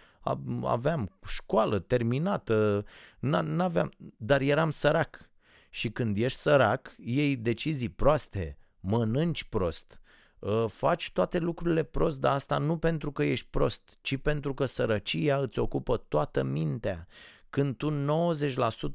[0.65, 2.85] Aveam școală terminată,
[3.19, 5.31] n-aveam, dar eram sărac.
[5.71, 10.01] Și când ești sărac, iei decizii proaste, mănânci prost,
[10.43, 14.65] ă, faci toate lucrurile prost, dar asta nu pentru că ești prost, ci pentru că
[14.65, 17.07] sărăcia îți ocupă toată mintea.
[17.51, 17.91] Când tu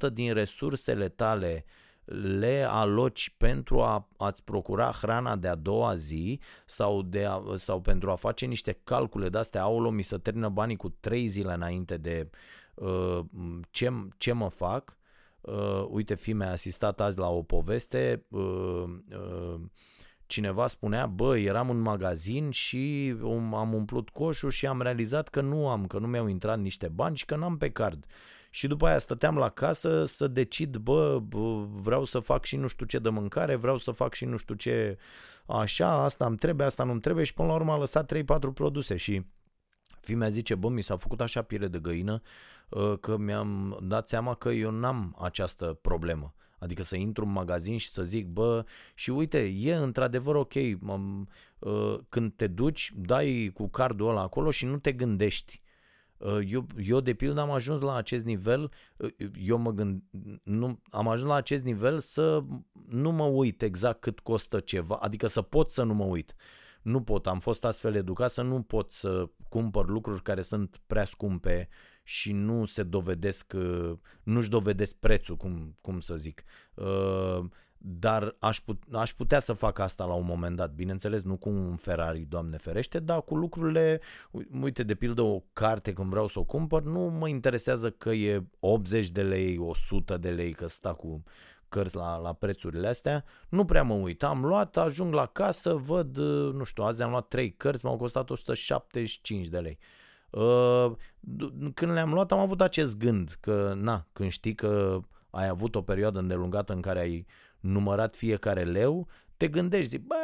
[0.10, 5.96] 90% din resursele tale uh, le aloci pentru a, a-ți procura hrana de a doua
[5.96, 10.18] zi sau, de a, sau pentru a face niște calcule de astea, aolo, mi se
[10.18, 12.30] termină banii cu trei zile înainte de
[12.74, 13.20] uh,
[13.70, 14.98] ce, ce mă fac.
[15.42, 19.62] Uh, uite, fi mi-a asistat azi la o poveste, uh, uh,
[20.26, 23.16] cineva spunea, bă, eram în magazin și
[23.54, 27.18] am umplut coșul și am realizat că nu am, că nu mi-au intrat niște bani
[27.18, 28.06] și că n-am pe card
[28.56, 32.68] și după aia stăteam la casă să decid, bă, bă, vreau să fac și nu
[32.68, 34.98] știu ce de mâncare, vreau să fac și nu știu ce
[35.46, 38.24] așa, asta îmi trebuie, asta nu îmi trebuie și până la urmă a lăsat 3-4
[38.54, 39.26] produse și
[40.02, 42.22] Fimea zice, bă, mi s-a făcut așa piele de găină
[42.72, 46.36] ă, că mi-am dat seama că eu n-am această problemă.
[46.60, 51.28] Adică să intru în magazin și să zic, bă, și uite, e într-adevăr ok, m-
[51.62, 55.63] ă, când te duci, dai cu cardul ăla acolo și nu te gândești Uh,
[56.48, 60.04] eu, eu, de pildă, am ajuns la acest nivel, uh, eu mă gând,
[60.44, 62.44] nu, am ajuns la acest nivel să
[62.88, 66.36] nu mă uit exact cât costă ceva, adică să pot să nu mă uit.
[66.82, 71.06] Nu pot, am fost astfel educat să nu pot să cumpăr lucruri care sunt prea
[71.06, 71.70] scumpe
[72.04, 76.44] și nu se dovedesc, uh, nu-și dovedesc prețul, cum, cum să zic
[77.86, 81.50] dar aș, put, aș putea să fac asta la un moment dat, bineînțeles, nu cu
[81.50, 84.02] un Ferrari, Doamne ferește, dar cu lucrurile,
[84.62, 88.44] uite, de pildă o carte când vreau să o cumpăr, nu mă interesează că e
[88.60, 91.24] 80 de lei, 100 de lei, că sta cu
[91.70, 94.24] cărți la, la prețurile astea, nu prea mă uit.
[94.24, 96.18] Am luat, ajung la casă, văd,
[96.54, 99.78] nu știu, azi am luat 3 cărți, m-au costat 175 de lei.
[100.30, 100.92] Uh,
[101.74, 105.82] când le-am luat am avut acest gând că, na, când știi că ai avut o
[105.82, 107.26] perioadă îndelungată în care ai
[107.64, 110.16] numărat fiecare leu, te gândești, zici, bă,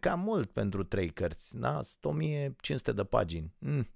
[0.00, 1.80] cam mult pentru trei cărți, da?
[1.82, 3.52] Sunt 1500 de pagini.
[3.58, 3.88] Mm.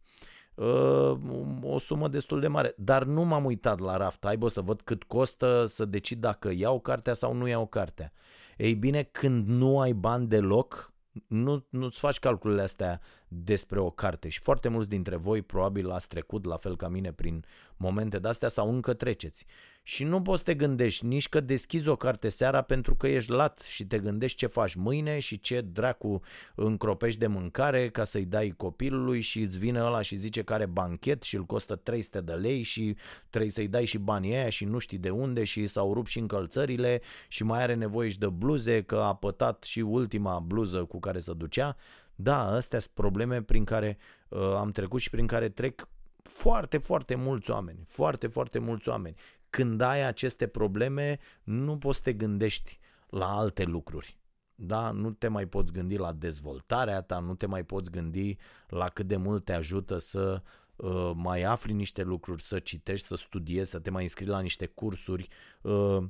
[0.55, 1.19] uh,
[1.63, 2.75] o sumă destul de mare.
[2.77, 6.81] Dar nu m-am uitat la raft, aibă să văd cât costă să decid dacă iau
[6.81, 8.13] cartea sau nu iau cartea.
[8.57, 10.93] Ei bine, când nu ai bani deloc,
[11.27, 16.09] nu, nu-ți faci calculele astea despre o carte și foarte mulți dintre voi probabil ați
[16.09, 17.45] trecut la fel ca mine prin
[17.77, 19.47] momente de-astea sau încă treceți.
[19.91, 23.31] Și nu poți să te gândești nici că deschizi o carte seara pentru că ești
[23.31, 26.21] lat și te gândești ce faci mâine și ce dracu
[26.55, 30.67] încropești de mâncare ca să-i dai copilului și îți vine ăla și zice că are
[30.67, 32.97] banchet și îl costă 300 de lei și
[33.31, 36.19] trebuie să-i dai și banii aia și nu știi de unde și s-au rupt și
[36.19, 40.99] încălțările și mai are nevoie și de bluze că a pătat și ultima bluză cu
[40.99, 41.77] care se ducea.
[42.15, 43.99] Da, astea sunt probleme prin care
[44.29, 45.89] uh, am trecut și prin care trec
[46.23, 49.17] foarte, foarte mulți oameni, foarte, foarte mulți oameni.
[49.51, 54.19] Când ai aceste probleme, nu poți să te gândești la alte lucruri.
[54.55, 54.91] Da?
[54.91, 58.37] Nu te mai poți gândi la dezvoltarea ta, nu te mai poți gândi
[58.69, 60.43] la cât de mult te ajută să
[60.77, 64.67] uh, mai afli niște lucruri, să citești, să studiezi, să te mai înscrii la niște
[64.67, 65.29] cursuri.
[65.63, 66.05] Uh,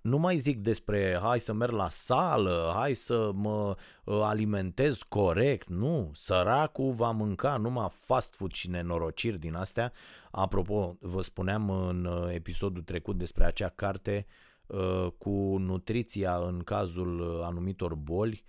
[0.00, 5.68] nu mai zic despre hai să merg la sală, hai să mă uh, alimentez corect,
[5.68, 9.92] nu, săracul va mânca numai fast food și nenorociri din astea.
[10.30, 14.26] Apropo, vă spuneam în uh, episodul trecut despre acea carte
[14.66, 18.44] uh, cu nutriția în cazul anumitor boli,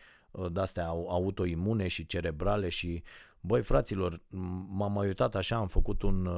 [0.51, 3.03] de-astea autoimune și cerebrale și,
[3.39, 4.21] băi fraților,
[4.67, 6.29] m-am mai uitat așa, am făcut un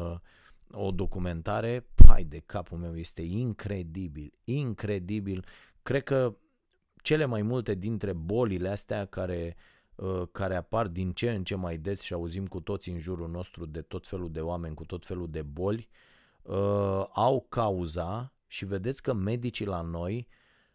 [0.72, 5.46] o documentare, hai de capul meu, este incredibil, incredibil.
[5.84, 6.36] Cred că
[7.02, 9.56] cele mai multe dintre bolile astea care,
[9.96, 13.30] uh, care apar din ce în ce mai des și auzim cu toți în jurul
[13.30, 15.90] nostru de tot felul de oameni cu tot felul de boli,
[16.42, 20.28] uh, au cauza și vedeți că medicii la noi,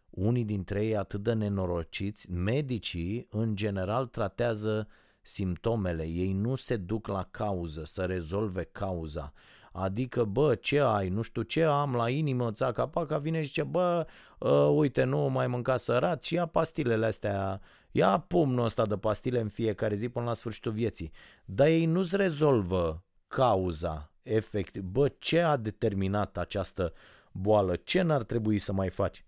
[0.09, 4.87] unii dintre ei atât de nenorociți, medicii în general tratează
[5.21, 9.33] simptomele, ei nu se duc la cauză, să rezolve cauza.
[9.71, 13.63] Adică, bă, ce ai, nu știu ce am la inimă, țaca paca, vine și zice,
[13.63, 14.07] bă,
[14.39, 19.39] uh, uite, nu mai mânca sărat și ia pastilele astea, ia pumnul ăsta de pastile
[19.39, 21.11] în fiecare zi până la sfârșitul vieții.
[21.45, 24.81] Dar ei nu-ți rezolvă cauza, efectiv.
[24.81, 26.93] Bă, ce a determinat această
[27.31, 27.75] boală?
[27.75, 29.25] Ce n-ar trebui să mai faci?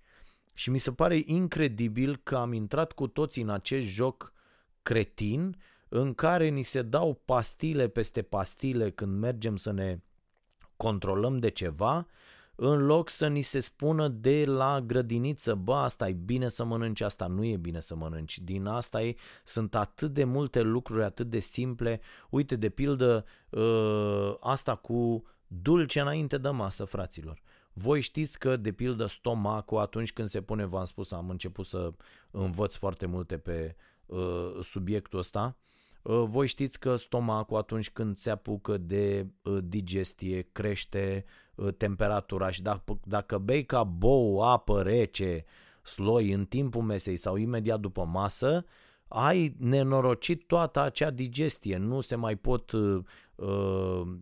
[0.54, 4.34] Și mi se pare incredibil că am intrat cu toții în acest joc
[4.82, 5.58] cretin
[5.90, 10.00] în care ni se dau pastile peste pastile când mergem să ne
[10.84, 12.08] controlăm de ceva,
[12.56, 17.02] în loc să ni se spună de la grădiniță, bă, asta e bine să mănânci,
[17.02, 18.40] asta nu e bine să mănânci.
[18.40, 22.02] Din asta e, sunt atât de multe lucruri atât de simple.
[22.30, 27.42] Uite, de pildă, ă, asta cu dulce înainte de masă, fraților.
[27.74, 31.94] Voi știți că, de pildă, stomacul, atunci când se pune, v-am spus, am început să
[32.32, 35.73] învăț foarte multe pe uh, subiectul ăsta, Uh,
[36.04, 42.62] voi știți că stomacul atunci când se apucă de uh, digestie crește uh, temperatura și
[42.62, 45.46] dacă, dacă bei ca bou apă rece,
[45.84, 48.66] sloi în timpul mesei sau imediat după masă,
[49.08, 53.04] ai nenorocit toată acea digestie, nu se mai pot uh,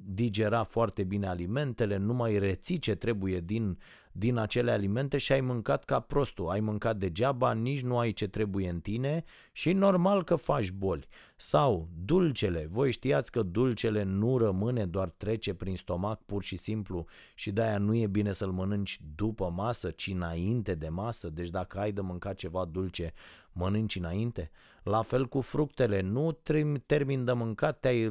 [0.06, 3.78] digera foarte bine alimentele, nu mai reții ce trebuie din
[4.12, 8.28] din acele alimente și ai mâncat ca prostul, ai mâncat degeaba, nici nu ai ce
[8.28, 11.08] trebuie în tine și e normal că faci boli.
[11.36, 17.06] Sau dulcele, voi știați că dulcele nu rămâne, doar trece prin stomac pur și simplu
[17.36, 21.80] și de-aia nu e bine să-l mănânci după masă, ci înainte de masă, deci dacă
[21.80, 23.14] ai de mâncat ceva dulce,
[23.52, 24.52] mănânci înainte.
[24.84, 26.38] La fel cu fructele, nu
[26.86, 28.10] termin de mâncat, ai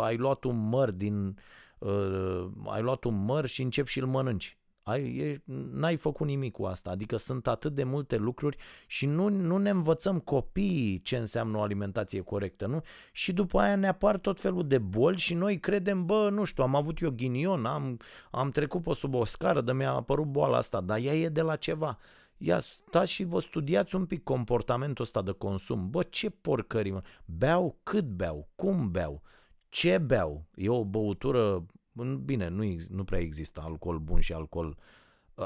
[0.00, 1.38] ai luat un măr din...
[1.78, 6.52] Uh, ai luat un măr și începi și îl mănânci ai, e, n-ai făcut nimic
[6.52, 6.90] cu asta.
[6.90, 11.60] Adică sunt atât de multe lucruri și nu, nu ne învățăm copiii ce înseamnă o
[11.60, 12.82] alimentație corectă, nu?
[13.12, 16.62] Și după aia ne apar tot felul de boli și noi credem, bă, nu știu,
[16.62, 17.98] am avut eu ghinion, am,
[18.30, 21.42] am trecut pe sub o scară, de mi-a apărut boala asta, dar ea e de
[21.42, 21.98] la ceva.
[22.36, 25.90] Ia stați și vă studiați un pic comportamentul ăsta de consum.
[25.90, 27.02] Bă, ce porcării, mă.
[27.24, 29.22] Beau cât beau, cum beau,
[29.68, 30.44] ce beau.
[30.54, 31.66] E o băutură
[32.04, 34.76] Bine, nu, nu prea există alcool bun și alcool...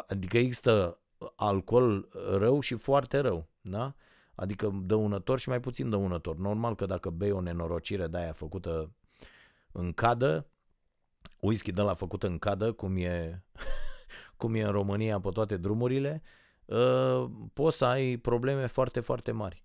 [0.07, 0.99] Adică există
[1.37, 2.09] alcool
[2.39, 3.95] rău și foarte rău, da?
[4.35, 6.37] Adică dăunător și mai puțin dăunător.
[6.37, 8.93] Normal că dacă bei o nenorocire de aia făcută
[9.73, 10.51] în cadă,
[11.41, 13.45] whisky de la făcut în cadă, cum e,
[14.37, 16.23] cum e în România pe toate drumurile,
[16.69, 19.65] ă, poți să ai probleme foarte, foarte mari.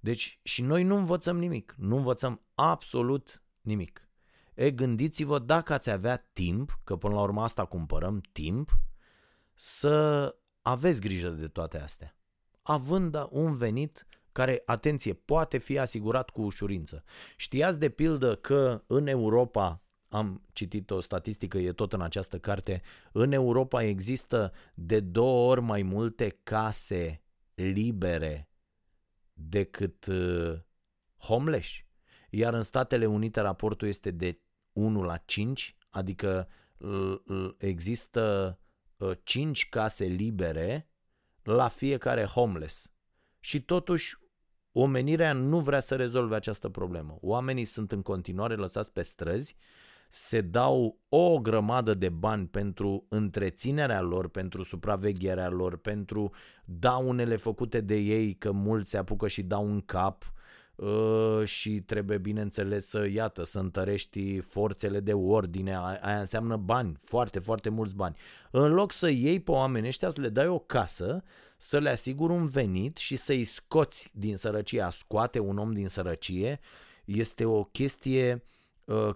[0.00, 4.05] Deci și noi nu învățăm nimic, nu învățăm absolut nimic.
[4.56, 8.78] E, gândiți-vă dacă ați avea timp, că până la urmă asta cumpărăm, timp,
[9.54, 12.16] să aveți grijă de toate astea.
[12.62, 17.04] Având un venit care, atenție, poate fi asigurat cu ușurință.
[17.36, 22.82] Știați de pildă că în Europa am citit o statistică, e tot în această carte,
[23.12, 27.22] în Europa există de două ori mai multe case
[27.54, 28.50] libere
[29.32, 30.58] decât uh,
[31.18, 31.68] homeless.
[32.30, 34.40] Iar în Statele Unite raportul este de
[34.76, 36.48] 1 la 5, adică
[37.56, 38.58] există
[39.22, 40.90] 5 uh, case libere
[41.42, 42.92] la fiecare homeless.
[43.40, 44.18] Și totuși
[44.72, 47.18] omenirea nu vrea să rezolve această problemă.
[47.20, 49.56] Oamenii sunt în continuare lăsați pe străzi,
[50.08, 56.32] se dau o grămadă de bani pentru întreținerea lor, pentru supravegherea lor, pentru
[56.64, 60.35] daunele făcute de ei, că mulți se apucă și dau un cap uh,
[61.44, 67.68] și trebuie, bineînțeles, să, iată, să întărești forțele de ordine, aia înseamnă bani, foarte, foarte
[67.68, 68.16] mulți bani.
[68.50, 71.22] În loc să iei pe oamenii ăștia, să le dai o casă,
[71.56, 75.88] să le asiguri un venit și să-i scoți din sărăcie, a scoate un om din
[75.88, 76.60] sărăcie,
[77.04, 78.55] este o chestie uh,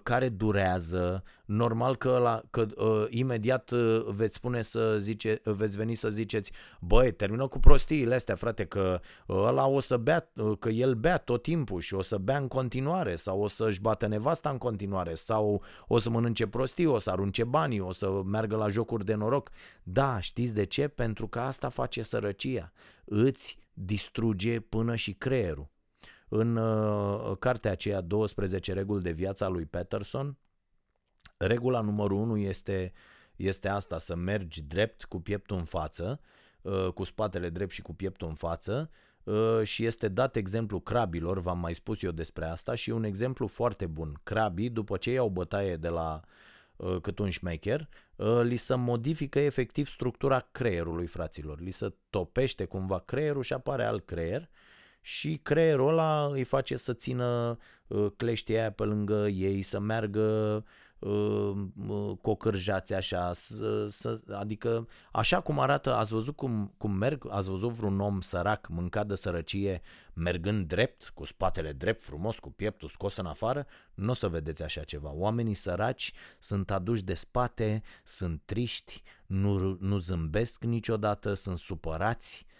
[0.03, 1.23] care durează.
[1.45, 6.09] Normal că, la, că uh, imediat uh, veți spune să zice, uh, veți veni să
[6.09, 10.69] ziceți, băi, termină cu prostiile astea, frate, că uh, ăla o să bea, uh, că
[10.69, 14.49] el bea tot timpul și o să bea în continuare sau o să-și bată nevasta
[14.49, 18.67] în continuare sau o să mănânce prostii, o să arunce banii, o să meargă la
[18.67, 19.49] jocuri de noroc.
[19.83, 20.87] Da, știți de ce?
[20.87, 22.71] Pentru că asta face sărăcia.
[23.05, 25.69] Îți distruge până și creierul.
[26.33, 30.37] În uh, cartea aceea 12 reguli de viața lui Peterson,
[31.37, 32.93] regula numărul 1 este,
[33.35, 36.19] este asta, să mergi drept cu pieptul în față,
[36.61, 38.89] uh, cu spatele drept și cu pieptul în față,
[39.23, 43.47] uh, și este dat exemplu crabilor, v-am mai spus eu despre asta, și un exemplu
[43.47, 44.19] foarte bun.
[44.23, 46.21] Crabii, după ce iau bătaie de la
[46.75, 51.59] uh, cât un șmecher, uh, li se modifică efectiv structura creierului, fraților.
[51.59, 54.49] Li se topește cumva creierul și apare alt creier
[55.01, 60.63] și creierul ăla îi face să țină uh, cleștii aia pe lângă ei, să meargă
[60.99, 61.53] uh,
[61.87, 67.49] uh, cocârjați așa, să, să, adică așa cum arată, ați văzut cum, cum merg, ați
[67.49, 69.81] văzut vreun om sărac mâncat de sărăcie
[70.13, 74.63] mergând drept, cu spatele drept, frumos, cu pieptul scos în afară, nu o să vedeți
[74.63, 75.11] așa ceva.
[75.13, 82.50] Oamenii săraci sunt aduși de spate, sunt triști, nu, nu zâmbesc niciodată, sunt supărați, Uh,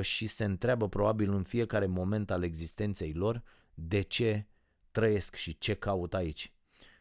[0.00, 3.42] și se întreabă probabil în fiecare moment al existenței lor
[3.74, 4.46] de ce
[4.90, 6.52] trăiesc și ce caut aici.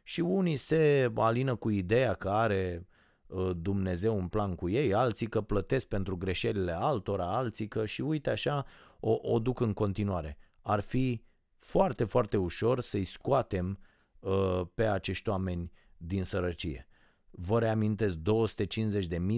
[0.03, 2.87] Și unii se alină cu ideea că are
[3.27, 8.01] uh, Dumnezeu un plan cu ei, alții că plătesc pentru greșelile altora, alții că și
[8.01, 8.65] uite așa
[8.99, 10.37] o, o duc în continuare.
[10.61, 11.23] Ar fi
[11.55, 13.79] foarte, foarte ușor să-i scoatem
[14.19, 16.87] uh, pe acești oameni din sărăcie.
[17.29, 18.21] Vă reamintesc 250.000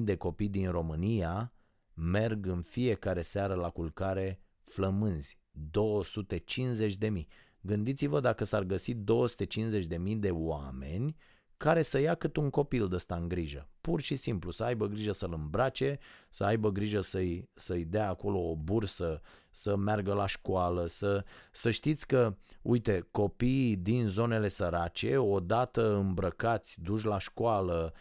[0.02, 1.54] de copii din România
[2.00, 7.28] merg în fiecare seară la culcare flămânzi, 250 de mii.
[7.62, 11.16] Gândiți-vă dacă s-ar găsi 250 de mii de oameni
[11.58, 13.70] care să ia cât un copil de ăsta în grijă.
[13.82, 18.50] Pur și simplu, să aibă grijă să-l îmbrace, să aibă grijă să-i, să-i dea acolo
[18.50, 19.22] o bursă,
[19.52, 26.82] să meargă la școală, să, să știți că, uite, copiii din zonele sărace, odată îmbrăcați,
[26.82, 28.00] duși la școală, Uh, uh,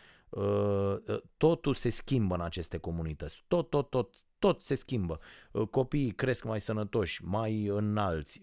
[1.36, 3.44] totul se schimbă în aceste comunități.
[3.48, 5.18] Tot, tot, tot, tot se schimbă.
[5.52, 8.40] Uh, copiii cresc mai sănătoși, mai înalți,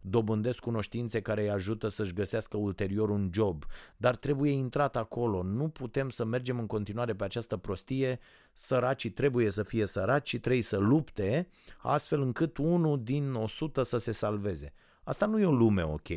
[0.00, 3.64] dobândesc cunoștințe care îi ajută să-și găsească ulterior un job,
[3.96, 5.42] dar trebuie intrat acolo.
[5.42, 8.18] Nu putem să mergem în continuare pe această prostie.
[8.52, 11.48] Săracii trebuie să fie săraci și trebuie să lupte
[11.78, 14.72] astfel încât unul din 100 să se salveze.
[15.04, 16.08] Asta nu e o lume ok.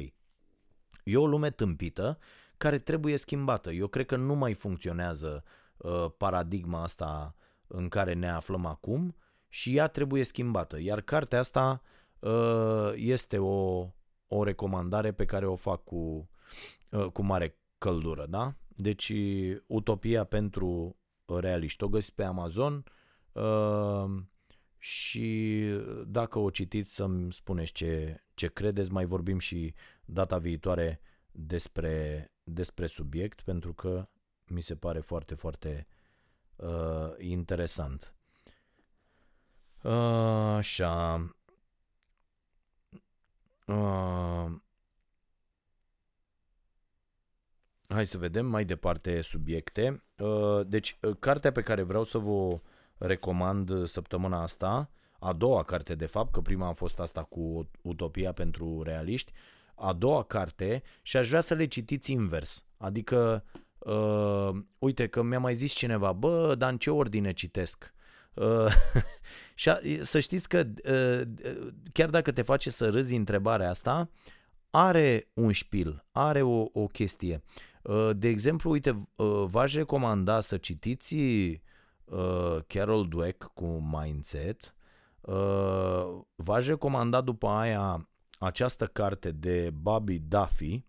[1.04, 2.18] E o lume tâmpită
[2.58, 3.72] care trebuie schimbată.
[3.72, 5.44] Eu cred că nu mai funcționează
[5.78, 7.36] uh, paradigma asta
[7.68, 9.16] în care ne aflăm acum
[9.48, 10.80] și ea trebuie schimbată.
[10.80, 11.82] Iar cartea asta
[12.20, 13.88] uh, este o,
[14.28, 16.30] o recomandare pe care o fac cu,
[16.90, 18.56] uh, cu mare căldură, da?
[18.68, 19.14] Deci,
[19.68, 21.84] Utopia pentru realiști.
[21.84, 22.84] O găsiți pe Amazon
[23.32, 24.06] uh,
[24.78, 25.62] și
[26.08, 29.74] dacă o citiți să-mi spuneți ce, ce credeți, mai vorbim și
[30.06, 31.02] data viitoare
[31.32, 34.08] despre despre subiect pentru că
[34.46, 35.88] mi se pare foarte, foarte
[36.56, 38.14] uh, interesant.
[39.84, 39.92] Uh,
[40.58, 41.14] așa.
[43.68, 44.56] Uh,
[47.88, 50.04] hai să vedem mai departe subiecte.
[50.18, 52.60] Uh, deci, uh, cartea pe care vreau să vă
[52.98, 54.90] recomand săptămâna asta,
[55.20, 59.32] a doua carte de fapt, că prima a fost asta cu Utopia pentru realiști,
[59.76, 62.66] a doua carte și aș vrea să le citiți invers.
[62.78, 63.44] Adică,
[63.78, 64.50] uh,
[64.80, 67.94] uite că mi-a mai zis cineva, bă, dar în ce ordine citesc?
[68.34, 68.72] Uh,
[69.56, 71.22] și a, să știți că uh,
[71.92, 74.10] chiar dacă te face să râzi întrebarea asta,
[74.70, 77.44] are un șpil, are o, o chestie.
[78.16, 79.08] De exemplu, uite,
[79.46, 81.16] v-aș recomanda să citiți
[82.68, 84.76] Carol Dweck cu Mindset.
[86.36, 88.10] V-aș recomanda după aia
[88.40, 90.86] această carte de Bobby Duffy,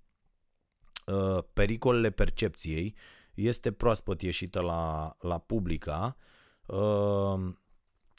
[1.53, 2.95] Pericolele percepției,
[3.35, 6.17] este proaspăt ieșită la, la Publica,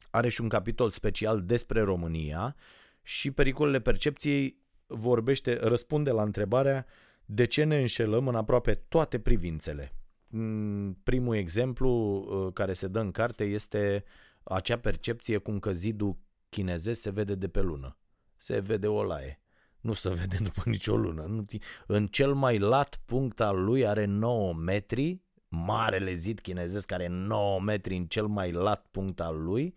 [0.09, 2.55] are și un capitol special despre România
[3.01, 6.85] și pericolele percepției vorbește, răspunde la întrebarea
[7.25, 9.95] de ce ne înșelăm în aproape toate privințele.
[10.27, 14.03] Mm, primul exemplu uh, care se dă în carte este
[14.43, 16.17] acea percepție cum că zidul
[16.49, 17.97] chinezesc se vede de pe lună.
[18.37, 19.41] Se vede o laie.
[19.79, 21.23] Nu se vede după nicio lună.
[21.23, 21.45] Nu
[21.87, 27.13] în cel mai lat punct al lui are 9 metri, marele zid chinezesc care are
[27.13, 29.75] 9 metri în cel mai lat punct al lui.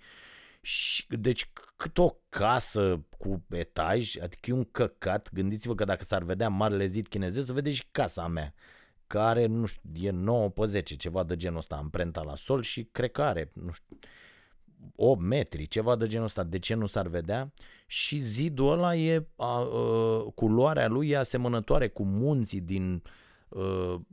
[0.63, 6.23] Și, deci cât o casă cu etaj, adică e un căcat, gândiți-vă că dacă s-ar
[6.23, 8.55] vedea marele zid chinezesc, să vede și casa mea,
[9.07, 12.89] care, nu știu, e 9 pe 10, ceva de genul ăsta, amprenta la sol și
[12.93, 13.99] cred că are, nu știu,
[14.97, 17.53] 8 metri, ceva de genul ăsta, de ce nu s-ar vedea?
[17.87, 19.67] Și zidul ăla e, a, a,
[20.35, 23.03] culoarea lui e asemănătoare cu munții din
[23.49, 23.61] a,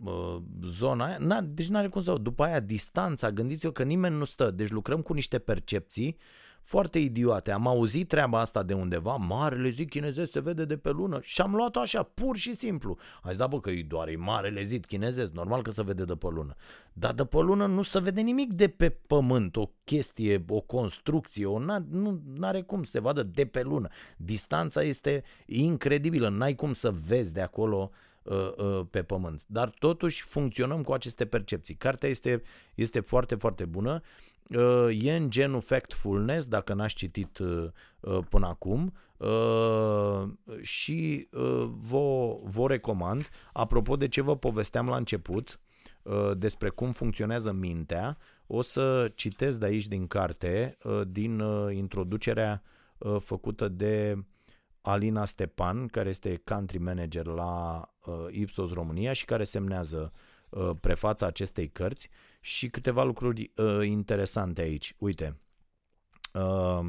[0.05, 4.25] a, zona aia, N-a, deci n-are cum să, după aia distanța, gândiți-vă că nimeni nu
[4.25, 6.17] stă, deci lucrăm cu niște percepții
[6.67, 7.51] foarte idiote.
[7.51, 11.41] Am auzit treaba asta de undeva, marele zid chinezesc se vede de pe lună și
[11.41, 12.97] am luat-o așa, pur și simplu.
[13.21, 16.03] Ai zis, da bă, că e doar e marele zid chinezesc, normal că se vede
[16.03, 16.55] de pe lună.
[16.93, 21.45] Dar de pe lună nu se vede nimic de pe pământ, o chestie, o construcție,
[21.45, 23.87] o n nu are cum să se vadă de pe lună.
[24.17, 27.91] Distanța este incredibilă, n-ai cum să vezi de acolo
[28.23, 29.43] uh, uh, pe pământ.
[29.47, 31.75] Dar totuși funcționăm cu aceste percepții.
[31.75, 32.41] Cartea este,
[32.75, 34.26] este foarte, foarte bună Uh,
[34.89, 37.67] e în genul Factfulness, dacă n-aș citit uh,
[37.99, 38.93] uh, până acum,
[40.61, 41.27] și
[41.65, 45.59] vă, vă recomand, apropo de ce vă povesteam la început,
[46.37, 48.17] despre cum funcționează mintea,
[48.47, 50.77] o să citesc de aici din carte,
[51.07, 52.63] din introducerea
[53.19, 54.25] făcută de
[54.81, 57.83] Alina Stepan, care este country manager la
[58.29, 60.11] Ipsos România și care semnează
[60.81, 62.09] prefața acestei cărți
[62.39, 64.93] și câteva lucruri uh, interesante aici.
[64.97, 65.39] Uite,
[66.33, 66.85] uh,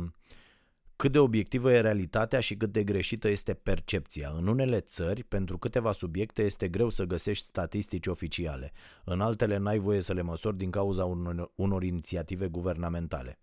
[0.97, 4.33] cât de obiectivă e realitatea și cât de greșită este percepția.
[4.37, 8.73] În unele țări, pentru câteva subiecte, este greu să găsești statistici oficiale.
[9.05, 13.39] În altele, n-ai voie să le măsori din cauza unor, unor inițiative guvernamentale.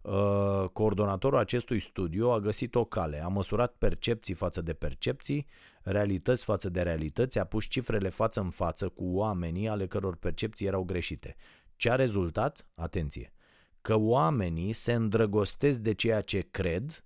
[0.00, 5.46] Uh, coordonatorul acestui studiu a găsit o cale, a măsurat percepții față de percepții,
[5.82, 10.66] realități față de realități, a pus cifrele față în față cu oamenii ale căror percepții
[10.66, 11.36] erau greșite.
[11.76, 12.66] Ce a rezultat?
[12.74, 13.32] Atenție!
[13.80, 17.04] Că oamenii se îndrăgostesc de ceea ce cred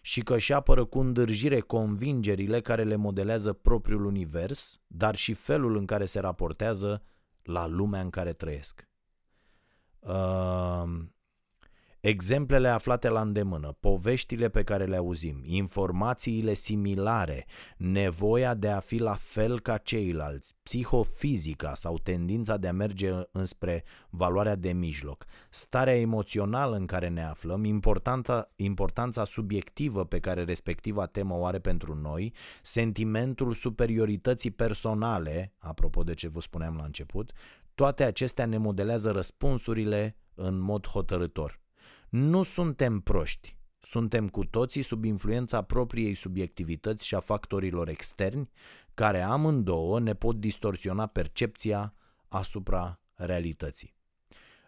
[0.00, 5.76] și că își apără cu îndârjire convingerile care le modelează propriul univers, dar și felul
[5.76, 7.02] în care se raportează
[7.42, 8.88] la lumea în care trăiesc.
[9.98, 10.84] Uh,
[12.06, 17.46] Exemplele aflate la îndemână, poveștile pe care le auzim, informațiile similare,
[17.76, 23.84] nevoia de a fi la fel ca ceilalți, psihofizica sau tendința de a merge înspre
[24.10, 31.06] valoarea de mijloc, starea emoțională în care ne aflăm, importanța, importanța subiectivă pe care respectiva
[31.06, 37.32] temă o are pentru noi, sentimentul superiorității personale, apropo de ce vă spuneam la început,
[37.74, 41.64] toate acestea ne modelează răspunsurile în mod hotărător.
[42.18, 43.56] Nu suntem proști.
[43.78, 48.50] Suntem cu toții sub influența propriei subiectivități și a factorilor externi,
[48.94, 51.94] care amândouă ne pot distorsiona percepția
[52.28, 53.94] asupra realității.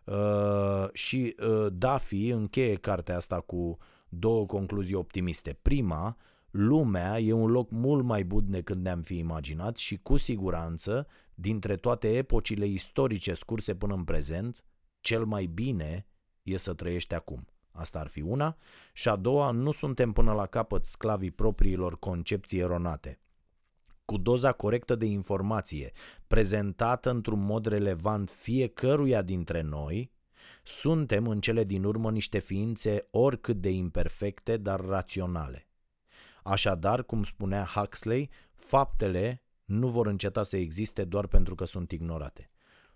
[0.04, 3.78] Uh, și uh, Duffy încheie cartea asta cu
[4.08, 5.58] două concluzii optimiste.
[5.62, 6.16] Prima,
[6.50, 11.76] lumea e un loc mult mai bun decât ne-am fi imaginat și cu siguranță, dintre
[11.76, 14.64] toate epocile istorice scurse până în prezent,
[15.00, 16.06] cel mai bine
[16.52, 17.46] e să trăiești acum.
[17.72, 18.56] Asta ar fi una.
[18.92, 23.20] Și a doua, nu suntem până la capăt sclavii propriilor concepții eronate.
[24.04, 25.92] Cu doza corectă de informație,
[26.26, 30.12] prezentată într-un mod relevant fiecăruia dintre noi,
[30.62, 35.68] suntem în cele din urmă niște ființe oricât de imperfecte, dar raționale.
[36.42, 42.50] Așadar, cum spunea Huxley, faptele nu vor înceta să existe doar pentru că sunt ignorate.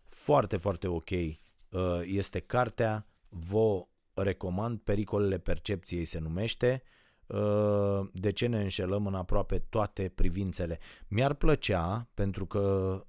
[0.04, 6.82] Foarte, foarte ok uh, este cartea, vă recomand, Pericolele percepției se numește,
[7.26, 10.78] uh, de ce ne înșelăm în aproape toate privințele.
[11.08, 13.06] Mi-ar plăcea, pentru că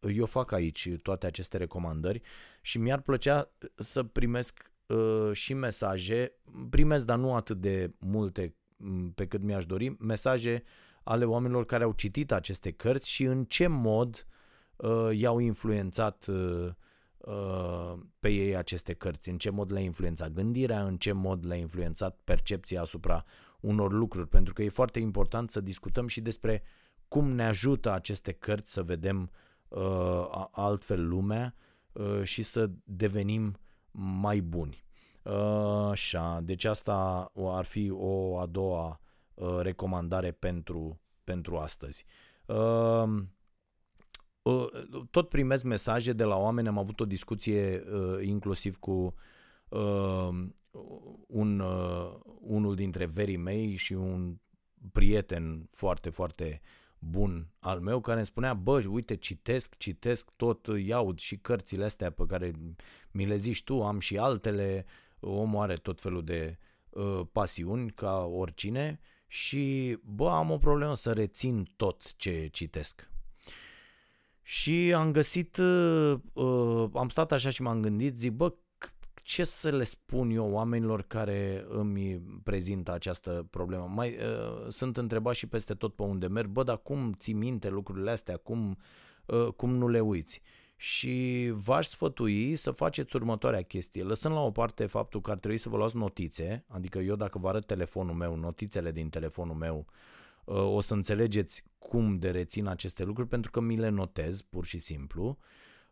[0.00, 2.20] eu fac aici toate aceste recomandări
[2.62, 6.32] și mi-ar plăcea să primesc uh, și mesaje,
[6.70, 10.62] primesc, dar nu atât de multe mm, pe cât mi-aș dori, mesaje
[11.02, 14.26] ale oamenilor care au citit aceste cărți și în ce mod
[14.76, 16.70] uh, i-au influențat uh, uh,
[18.18, 22.18] pe ei aceste cărți, în ce mod le-a influențat gândirea, în ce mod le-a influențat
[22.24, 23.24] percepția asupra
[23.60, 26.62] unor lucruri, pentru că e foarte important să discutăm și despre
[27.08, 29.30] cum ne ajută aceste cărți să vedem
[29.68, 31.54] uh, altfel lumea
[31.92, 33.58] uh, și să devenim
[33.90, 34.84] mai buni.
[35.22, 39.00] Uh, așa, deci asta ar fi o a doua
[39.34, 42.04] uh, recomandare pentru, pentru astăzi.
[42.46, 43.22] Uh, uh,
[45.10, 49.14] tot primesc mesaje de la oameni, am avut o discuție uh, inclusiv cu
[49.68, 50.28] uh,
[51.26, 54.36] un, uh, unul dintre verii mei și un
[54.92, 56.60] prieten foarte, foarte
[56.98, 62.10] bun al meu care îmi spunea, bă, uite, citesc, citesc tot, iau și cărțile astea
[62.10, 62.52] pe care
[63.10, 64.86] mi le zici tu, am și altele,
[65.20, 66.58] omul are tot felul de
[66.90, 73.10] uh, pasiuni ca oricine și, bă, am o problemă să rețin tot ce citesc.
[74.50, 78.54] Și am găsit, uh, uh, am stat așa și m-am gândit, zic, bă,
[79.22, 83.90] ce să le spun eu oamenilor care îmi prezintă această problemă?
[83.94, 87.68] Mai uh, sunt întrebat și peste tot pe unde merg, bă, dar cum ții minte
[87.68, 88.78] lucrurile astea, cum,
[89.26, 90.42] uh, cum nu le uiți?
[90.76, 95.58] Și v-aș sfătui să faceți următoarea chestie, lăsând la o parte faptul că ar trebui
[95.58, 99.86] să vă luați notițe, adică eu dacă vă arăt telefonul meu, notițele din telefonul meu,
[99.88, 100.17] uh,
[100.54, 104.78] o să înțelegeți cum de rețin aceste lucruri, pentru că mi le notez, pur și
[104.78, 105.38] simplu,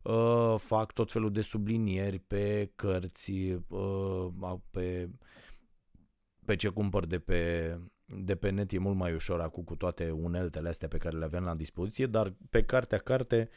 [0.02, 3.32] uh, fac tot felul de sublinieri pe cărți,
[3.68, 5.10] uh, pe,
[6.44, 7.70] pe ce cumpăr de pe,
[8.04, 11.24] de pe net e mult mai ușor acum cu toate uneltele astea pe care le
[11.24, 13.48] avem la dispoziție, dar pe cartea carte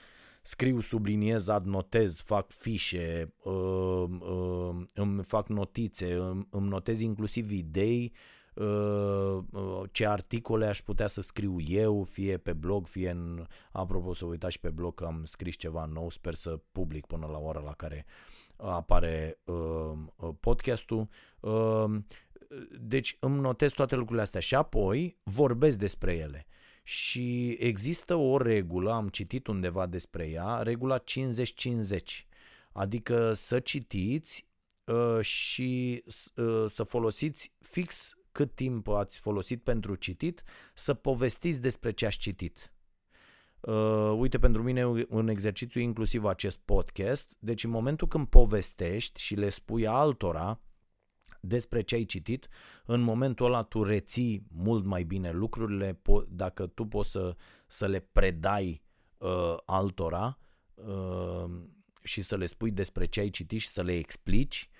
[0.41, 8.13] scriu, subliniez, adnotez, fac fișe, uh, uh, îmi fac notițe, îmi, îmi notez inclusiv idei
[8.13, 8.38] Uh, uh,
[9.91, 13.45] ce articole aș putea să scriu eu, fie pe blog, fie în...
[13.71, 17.27] Apropo, să uitați și pe blog că am scris ceva nou, sper să public până
[17.27, 18.05] la ora la care
[18.57, 21.07] apare uh, uh podcastul.
[21.39, 21.95] Uh,
[22.79, 26.45] deci îmi notez toate lucrurile astea și apoi vorbesc despre ele.
[26.83, 31.03] Și există o regulă, am citit undeva despre ea, regula 50-50.
[32.71, 34.47] Adică să citiți
[34.85, 36.03] uh, și
[36.35, 42.17] uh, să folosiți fix cât timp ați folosit pentru citit, să povestiți despre ce ați
[42.17, 42.73] citit.
[43.59, 49.35] Uh, uite, pentru mine un exercițiu inclusiv acest podcast, deci în momentul când povestești și
[49.35, 50.59] le spui altora
[51.41, 52.47] despre ce ai citit,
[52.85, 57.35] în momentul ăla tu reții mult mai bine lucrurile, dacă tu poți să,
[57.67, 58.81] să le predai
[59.17, 60.39] uh, altora
[60.73, 61.51] uh,
[62.03, 64.78] și să le spui despre ce ai citit și să le explici, Uh,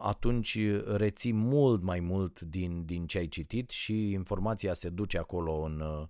[0.00, 0.58] atunci
[0.96, 5.80] reții mult mai mult din, din ce ai citit și informația se duce acolo în,
[5.80, 6.06] uh,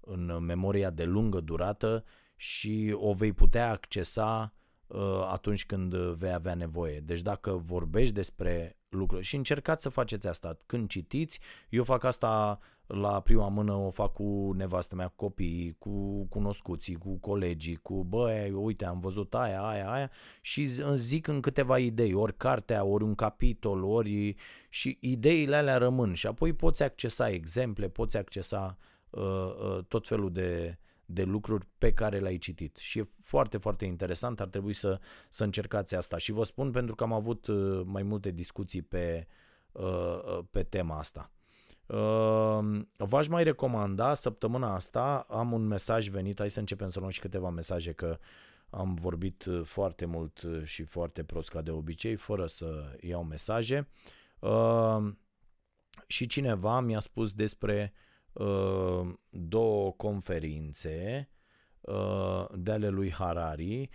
[0.00, 2.04] în memoria de lungă durată
[2.36, 4.54] și o vei putea accesa
[4.86, 7.00] uh, atunci când vei avea nevoie.
[7.00, 12.58] Deci dacă vorbești despre lucruri și încercați să faceți asta când citiți, eu fac asta
[12.90, 18.04] la prima mână o fac cu nevastă mea, cu copiii, cu cunoscuții, cu colegii, cu
[18.04, 20.10] băi, uite, am văzut aia, aia, aia.
[20.40, 24.34] Și îmi zic în câteva idei, ori cartea, ori un capitol, ori
[24.68, 26.14] și ideile alea rămân.
[26.14, 28.76] Și apoi poți accesa exemple, poți accesa
[29.10, 32.76] uh, uh, tot felul de, de lucruri pe care le-ai citit.
[32.76, 36.18] Și e foarte, foarte interesant, ar trebui să, să încercați asta.
[36.18, 39.26] Și vă spun pentru că am avut uh, mai multe discuții pe,
[39.72, 41.30] uh, uh pe tema asta.
[41.92, 47.10] Ehm, v-aș mai recomanda săptămâna asta, am un mesaj venit, hai să începem să luăm
[47.10, 48.18] și câteva mesaje că
[48.70, 53.24] am vorbit uh, foarte mult uh, și foarte prost ca de obicei, fără să iau
[53.24, 53.88] mesaje.
[54.40, 55.18] Ehm,
[56.06, 57.92] și cineva mi-a spus despre
[58.32, 61.28] uh, două conferințe
[62.54, 63.88] de ale lui Harari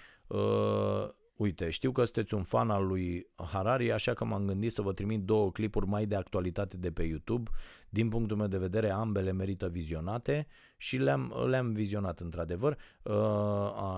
[1.35, 4.93] Uite, știu că sunteți un fan al lui Harari, așa că m-am gândit să vă
[4.93, 7.49] trimit două clipuri mai de actualitate de pe YouTube.
[7.89, 12.77] Din punctul meu de vedere, ambele merită vizionate și le-am, le-am vizionat într-adevăr.
[13.03, 13.15] Uh,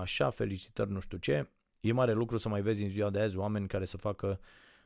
[0.00, 1.50] așa, felicitări, nu știu ce.
[1.80, 4.40] E mare lucru să mai vezi în ziua de azi oameni care să facă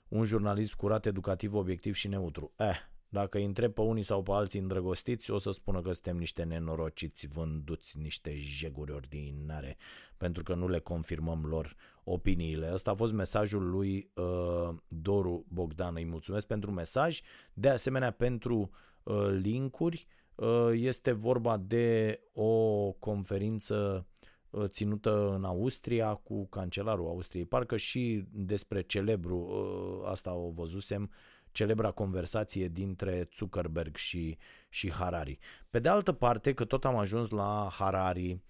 [0.09, 2.53] un jurnalism curat, educativ, obiectiv și neutru.
[2.57, 2.77] Eh,
[3.13, 6.43] dacă îi întreb pe unii sau pe alții îndrăgostiți, o să spună că suntem niște
[6.43, 9.77] nenorociți, vânduți, niște jeguri ordinare,
[10.17, 12.67] pentru că nu le confirmăm lor opiniile.
[12.67, 15.95] Asta a fost mesajul lui uh, Doru Bogdan.
[15.97, 17.21] Îi mulțumesc pentru mesaj,
[17.53, 18.71] de asemenea pentru
[19.03, 20.07] uh, linkuri.
[20.35, 24.07] Uh, este vorba de o conferință
[24.51, 27.45] uh, ținută în Austria cu cancelarul Austriei.
[27.45, 31.11] Parcă și despre celebru, uh, asta o văzusem,
[31.53, 34.39] celebra conversație dintre Zuckerberg și,
[34.69, 35.39] și Harari.
[35.71, 38.41] Pe de altă parte, că tot am ajuns la Harari,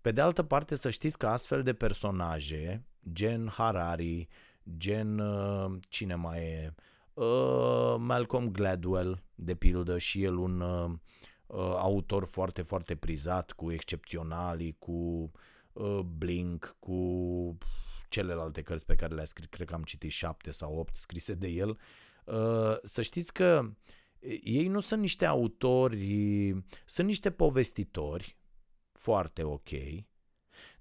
[0.00, 4.28] pe de altă parte să știți că astfel de personaje, gen Harari,
[4.76, 6.74] gen uh, cine mai e,
[7.14, 10.90] uh, Malcolm Gladwell, de pildă, și el un uh,
[11.46, 15.30] uh, autor foarte, foarte prizat, cu excepționali, cu
[15.72, 17.58] uh, Blink, cu
[18.08, 21.48] celelalte cărți pe care le-a scris, cred că am citit șapte sau opt scrise de
[21.48, 21.76] el, uh,
[22.82, 23.70] să știți că
[24.42, 28.36] ei nu sunt niște autori, sunt niște povestitori
[28.92, 29.68] foarte ok,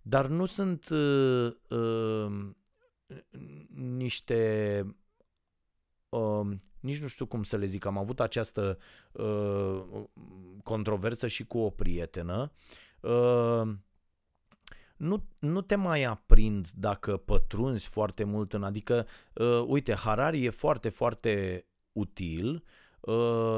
[0.01, 2.49] dar nu sunt uh, uh,
[3.75, 4.81] niște
[6.09, 6.47] uh,
[6.79, 8.77] nici nu știu cum să le zic, am avut această
[9.11, 9.83] uh,
[10.63, 12.51] controversă și cu o prietenă.
[12.99, 13.71] Uh,
[15.01, 20.49] nu, nu te mai aprind dacă pătrunzi foarte mult în, adică, uh, uite, Harari e
[20.49, 22.61] foarte, foarte util Uh,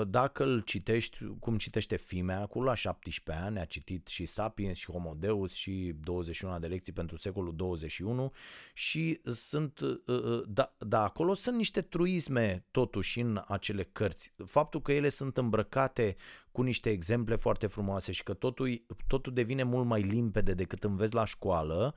[0.08, 4.92] dacă îl citești, cum citește Fimea, acolo la 17 ani, a citit și Sapiens și
[4.92, 8.32] Homo Deus și 21 de lecții pentru secolul 21
[8.74, 14.34] și sunt, uh, uh, da, da, acolo sunt niște truisme totuși în acele cărți.
[14.46, 16.16] Faptul că ele sunt îmbrăcate
[16.52, 21.14] cu niște exemple foarte frumoase și că totul, totul devine mult mai limpede decât înveți
[21.14, 21.96] la școală,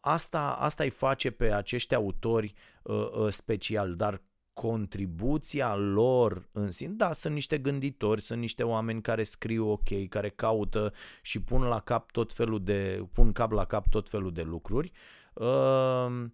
[0.00, 4.22] asta, asta îi face pe acești autori uh, special, dar
[4.60, 10.28] contribuția lor în sine, da, sunt niște gânditori, sunt niște oameni care scriu ok, care
[10.28, 10.92] caută
[11.22, 14.92] și pun la cap tot felul de, pun cap la cap tot felul de lucruri.
[15.32, 16.24] Uh,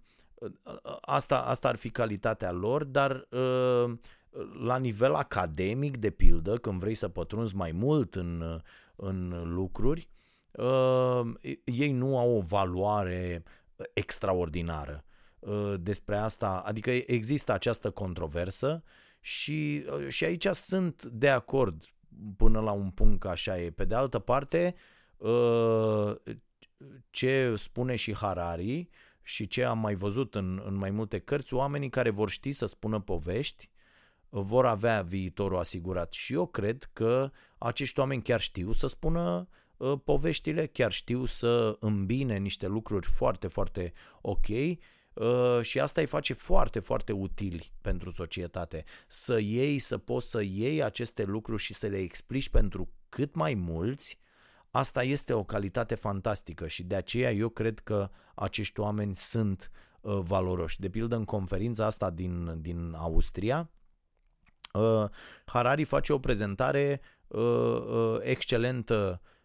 [1.01, 3.93] asta, asta ar fi calitatea lor, dar uh,
[4.65, 8.61] la nivel academic, de pildă, când vrei să pătrunzi mai mult în,
[8.97, 10.09] în lucruri,
[10.53, 11.21] uh,
[11.65, 13.43] ei nu au o valoare
[13.93, 15.06] extraordinară.
[15.47, 18.83] Uh, despre asta, adică există această controversă
[19.21, 21.85] și, uh, și aici sunt de acord
[22.37, 23.71] până la un punct că așa e.
[23.71, 24.75] Pe de altă parte,
[25.17, 26.15] uh,
[27.11, 28.89] ce spune și Harari
[29.23, 32.67] și ce am mai văzut în, în mai multe cărți, oamenii care vor ști să
[32.67, 33.71] spună povești
[34.29, 36.13] vor avea viitorul asigurat.
[36.13, 39.49] Și eu cred că acești oameni chiar știu să spună
[40.05, 44.49] poveștile, chiar știu să îmbine niște lucruri foarte, foarte ok.
[44.49, 44.77] Uh,
[45.61, 48.85] și asta îi face foarte, foarte utili pentru societate.
[49.07, 53.55] Să iei, să poți să iei aceste lucruri și să le explici pentru cât mai
[53.55, 54.19] mulți,
[54.71, 60.19] asta este o calitate fantastică și de aceea eu cred că acești oameni sunt uh,
[60.23, 60.81] valoroși.
[60.81, 63.71] De pildă în conferința asta din, din Austria,
[64.73, 65.05] uh,
[65.45, 69.36] Harari face o prezentare uh, uh, excelentă uh, Uh,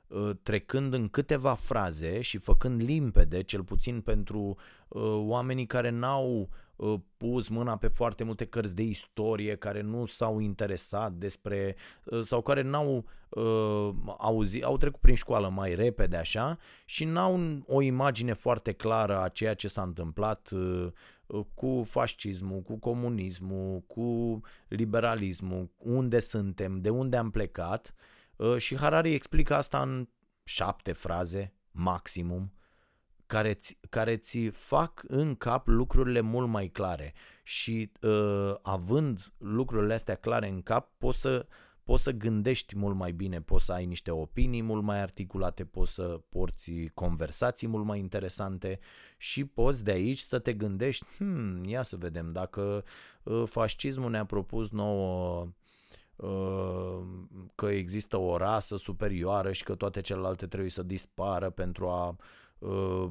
[0.44, 4.58] trecând în câteva fraze și făcând limpede, cel puțin pentru
[4.88, 10.06] uh, oamenii care n-au uh, pus mâna pe foarte multe cărți de istorie, care nu
[10.06, 11.76] s-au interesat despre
[12.22, 17.82] sau care n-au uh, auzit, au trecut prin școală mai repede așa și n-au o
[17.82, 20.88] imagine foarte clară a ceea ce s-a întâmplat uh,
[21.54, 28.11] cu fascismul, cu comunismul, cu liberalismul, unde suntem, de unde am plecat Uh,
[28.58, 30.08] și Harari explică asta în
[30.44, 32.54] șapte fraze, maximum,
[33.32, 37.14] care ți, care ți fac în cap lucrurile mult mai clare.
[37.44, 41.48] Și uh, având lucrurile astea clare în cap, poți să,
[41.84, 45.94] poți să gândești mult mai bine, poți să ai niște opinii mult mai articulate, poți
[45.94, 48.80] să porți conversații mult mai interesante
[49.18, 52.84] și poți de aici să te gândești, hmm, ia să vedem, dacă
[53.24, 55.48] uh, fascismul ne-a propus nouă Uh,
[57.56, 62.16] că există o rasă superioară și că toate celelalte trebuie să dispară pentru a
[62.58, 63.08] uh,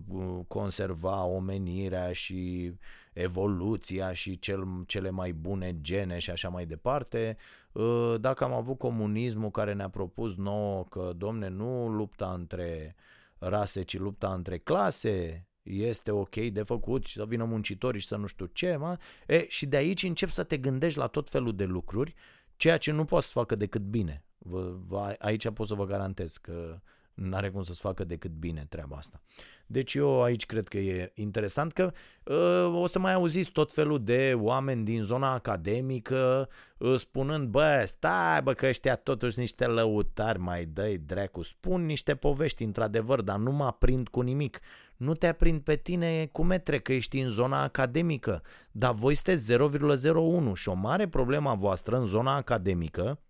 [0.49, 2.73] conserva omenirea și
[3.13, 7.37] evoluția și cel, cele mai bune gene și așa mai departe.
[7.73, 12.97] Uh, dacă am avut comunismul care ne-a propus nouă că, domne, nu lupta între
[13.39, 18.17] rase, ci lupta între clase, este ok de făcut și să vină muncitorii și să
[18.17, 18.97] nu știu ce, mă?
[19.27, 22.15] E, și de aici încep să te gândești la tot felul de lucruri
[22.61, 24.25] Ceea ce nu poate să facă decât bine.
[24.39, 26.81] Vă, vă, aici pot să vă garantez că
[27.15, 29.21] nu are cum să-ți facă decât bine treaba asta.
[29.67, 31.93] Deci eu aici cred că e interesant că
[32.25, 36.49] uh, o să mai auziți tot felul de oameni din zona academică
[36.79, 42.15] uh, spunând, bă, stai bă că ăștia totuși niște lăutari, mai dă dracu, spun niște
[42.15, 44.61] povești într-adevăr, dar nu mă aprind cu nimic.
[45.01, 49.53] Nu te aprind pe tine cu metre că ești în zona academică, dar voi sunteți
[50.51, 53.21] 0,01 și o mare problemă a voastră în zona academică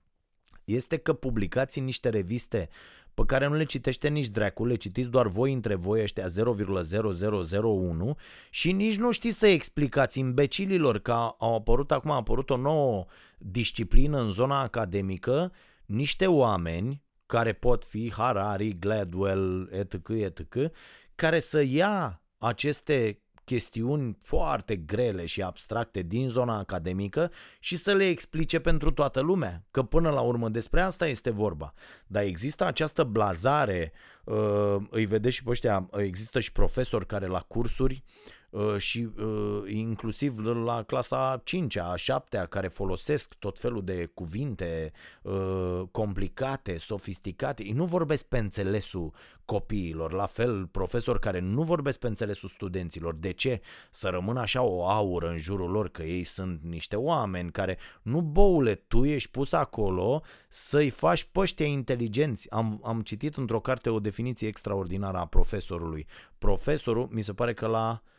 [0.64, 2.68] este că publicați în niște reviste
[3.14, 8.16] pe care nu le citește nici dracu, le citiți doar voi între voi ăștia 0,0001
[8.50, 13.06] și nici nu știți să explicați imbecililor că au apărut acum a apărut o nouă
[13.38, 15.52] disciplină în zona academică,
[15.86, 20.72] niște oameni care pot fi Harari, Gladwell, etc., etc.,
[21.20, 28.06] care să ia aceste chestiuni foarte grele și abstracte din zona academică și să le
[28.06, 31.74] explice pentru toată lumea, că până la urmă despre asta este vorba.
[32.06, 33.92] Dar există această blazare,
[34.24, 38.39] uh, îi vedeți și pe ăștia, există și profesori care la cursuri Uh,
[38.76, 44.92] și uh, inclusiv la clasa 5-a, a 7-a, care folosesc tot felul de cuvinte
[45.22, 47.64] uh, complicate, sofisticate.
[47.64, 49.12] Ei nu vorbesc pe înțelesul
[49.44, 53.14] copiilor, la fel profesori care nu vorbesc pe înțelesul studenților.
[53.14, 53.60] De ce?
[53.90, 58.20] Să rămână așa o aură în jurul lor că ei sunt niște oameni care, nu
[58.20, 62.50] boule, tu ești pus acolo să-i faci păștia inteligenți.
[62.50, 66.06] Am, am citit într-o carte o definiție extraordinară a profesorului.
[66.38, 68.18] Profesorul, mi se pare că la Uh,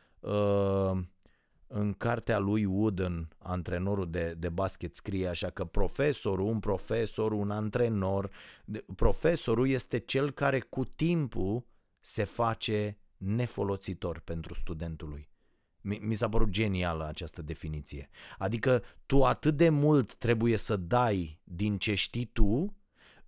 [1.68, 7.52] în cartea lui Wooden, antrenorul de, de basket, scrie așa că profesorul, un profesor, un
[7.52, 8.30] antrenor,
[8.96, 11.66] profesorul este cel care cu timpul
[12.00, 15.30] se face nefolositor pentru studentul lui.
[15.82, 18.10] Mi, mi s-a părut genială această definiție.
[18.38, 22.76] Adică tu atât de mult trebuie să dai din ce știi tu,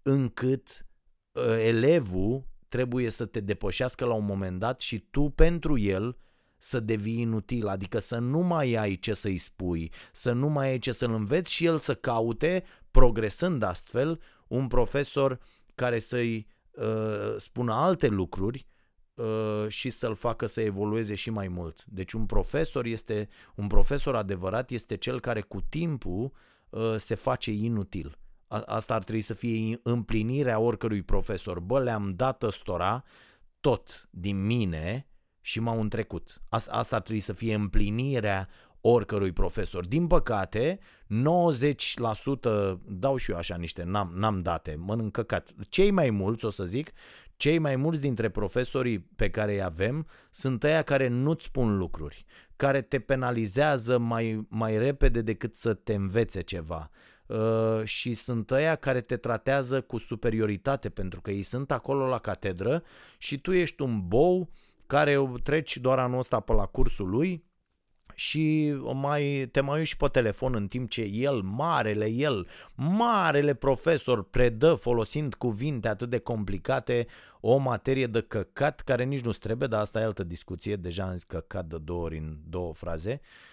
[0.02, 0.86] încât
[1.32, 6.18] uh, elevul trebuie să te depășească la un moment dat și tu pentru el
[6.64, 10.80] să devii inutil, adică să nu mai ai ce să-i spui, să nu mai ai
[10.80, 15.40] ce să-l înveți și el să caute, progresând astfel, un profesor
[15.76, 18.68] care să-i uh, spună alte lucruri
[19.14, 21.84] uh, și să-l facă să evolueze și mai mult.
[21.86, 26.32] Deci un profesor este un profesor adevărat este cel care cu timpul
[26.70, 28.18] uh, se face inutil.
[28.48, 31.60] Asta ar trebui să fie împlinirea oricărui profesor.
[31.60, 33.04] Bă, le-am dat ăstora
[33.60, 35.08] tot din mine
[35.46, 36.42] și m-au întrecut.
[36.50, 38.50] Asta, asta ar trebui să fie împlinirea
[38.82, 39.88] oricărui profesor.
[39.88, 45.54] Din păcate, 90% dau și eu așa niște, n-am, n-am date, mănânc căcat.
[45.70, 46.92] Cei mai mulți, o să zic,
[47.36, 52.26] cei mai mulți dintre profesorii pe care îi avem sunt ăia care nu-ți spun lucruri,
[52.56, 56.90] care te penalizează mai, mai repede decât să te învețe ceva.
[57.26, 62.18] Uh, și sunt ăia care te tratează cu superioritate pentru că ei sunt acolo la
[62.18, 62.84] catedră
[63.18, 64.50] și tu ești un bou
[64.94, 67.44] care treci doar anul ăsta pe la cursul lui
[68.14, 73.54] și mai, te mai uiți și pe telefon în timp ce el, marele el, marele
[73.54, 77.08] profesor predă folosind cuvinte atât de complicate
[77.42, 81.12] o materie de căcat care nici nu trebuie, dar asta e altă discuție, deja am
[81.12, 83.22] zis căcat de două ori în două fraze.
[83.22, 83.53] Uh, uh,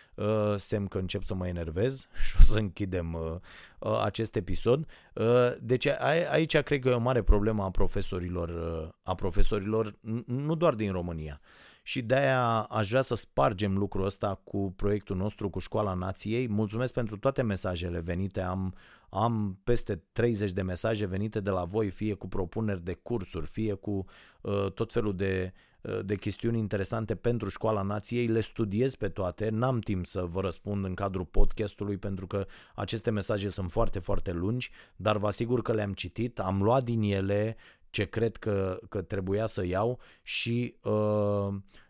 [0.57, 3.37] semn că încep să mă enervez și o să închidem uh,
[3.79, 4.87] uh, acest episod.
[5.14, 5.27] Uh,
[5.61, 10.55] deci a, aici cred că e o mare problemă a profesorilor, uh, a profesorilor nu
[10.55, 11.41] doar din România.
[11.83, 16.49] Și de-aia aș vrea să spargem lucrul ăsta cu proiectul nostru, cu Școala Nației.
[16.49, 18.41] Mulțumesc pentru toate mesajele venite.
[18.41, 18.75] Am,
[19.11, 23.75] am peste 30 de mesaje venite de la voi, fie cu propuneri de cursuri, fie
[23.75, 24.05] cu
[24.41, 25.68] uh, tot felul de Uh,
[26.05, 30.85] de chestiuni interesante pentru Școala Nației, le studiez pe toate, n-am timp să vă răspund
[30.85, 35.72] în cadrul podcastului pentru că aceste mesaje sunt foarte, foarte lungi, dar vă asigur că
[35.72, 37.57] le-am citit, am luat din ele
[37.91, 41.49] ce cred că, că trebuia să iau și uh,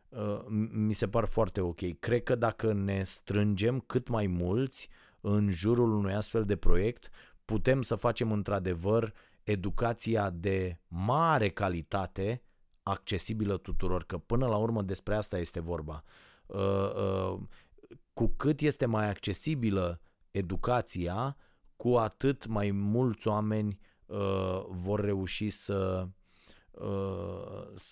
[0.08, 1.98] uh, mi se par foarte ok.
[1.98, 4.88] Cred că dacă ne strângem cât mai mulți
[5.20, 7.08] în jurul unui astfel de proiect,
[7.44, 9.12] putem să facem într-adevăr
[9.42, 12.42] educația de mare calitate
[12.90, 16.02] accesibilă tuturor, că până la urmă despre asta este vorba.
[16.46, 17.40] Uh, uh,
[18.12, 21.36] cu cât este mai accesibilă educația,
[21.76, 26.08] cu atât mai mulți oameni uh, vor reuși să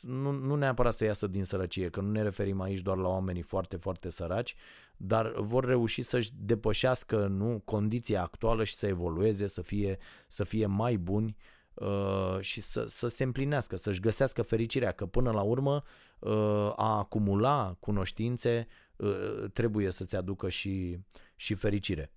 [0.02, 3.42] nu, nu neapărat să iasă din sărăcie, că nu ne referim aici doar la oamenii
[3.42, 4.54] foarte, foarte săraci,
[4.96, 10.66] dar vor reuși să-și depășească nu, condiția actuală și să evolueze, să fie, să fie
[10.66, 15.42] mai buni uh, Uh, și să, să se împlinească, să-și găsească fericirea, că până la
[15.42, 15.82] urmă
[16.18, 16.32] uh,
[16.76, 18.66] a acumula cunoștințe
[18.96, 20.98] uh, trebuie să-ți aducă și,
[21.36, 22.12] și fericire.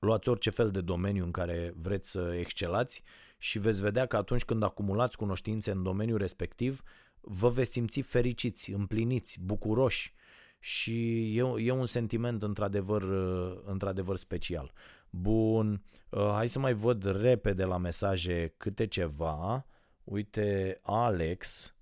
[0.00, 3.02] Luați orice fel de domeniu în care vreți să excelați
[3.38, 6.82] și veți vedea că atunci când acumulați cunoștințe în domeniul respectiv,
[7.20, 10.14] vă veți simți fericiți, împliniți, bucuroși
[10.58, 13.02] și e, e un sentiment într-adevăr,
[13.64, 14.72] într-adevăr special.
[15.10, 19.66] Bun, uh, hai să mai văd repede la mesaje câte ceva.
[20.04, 21.74] Uite, Alex,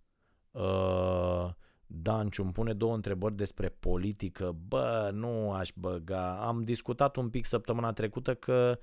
[0.51, 1.51] uh,
[1.87, 4.57] Danciu îmi pune două întrebări despre politică.
[4.69, 6.47] Bă, nu aș băga.
[6.47, 8.79] Am discutat un pic săptămâna trecută că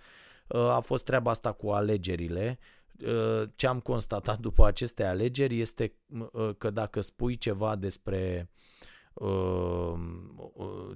[0.48, 2.60] uh, a fost treaba asta cu alegerile.
[3.56, 5.96] ce am constatat după aceste alegeri este
[6.58, 8.50] că dacă spui ceva despre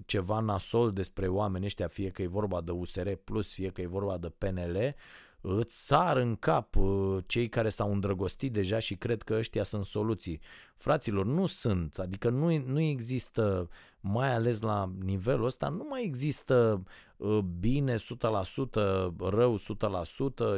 [0.06, 3.88] ceva nasol despre oamenii ăștia, fie că e vorba de USR Plus, fie că e
[3.88, 4.96] vorba de PNL,
[5.42, 9.86] îți sar în cap uh, cei care s-au îndrăgostit deja și cred că ăștia sunt
[9.86, 10.42] soluții.
[10.78, 16.84] Fraților, nu sunt, adică nu, nu există, mai ales la nivelul ăsta, nu mai există
[17.18, 18.00] uh, bine 100%,
[19.18, 19.58] rău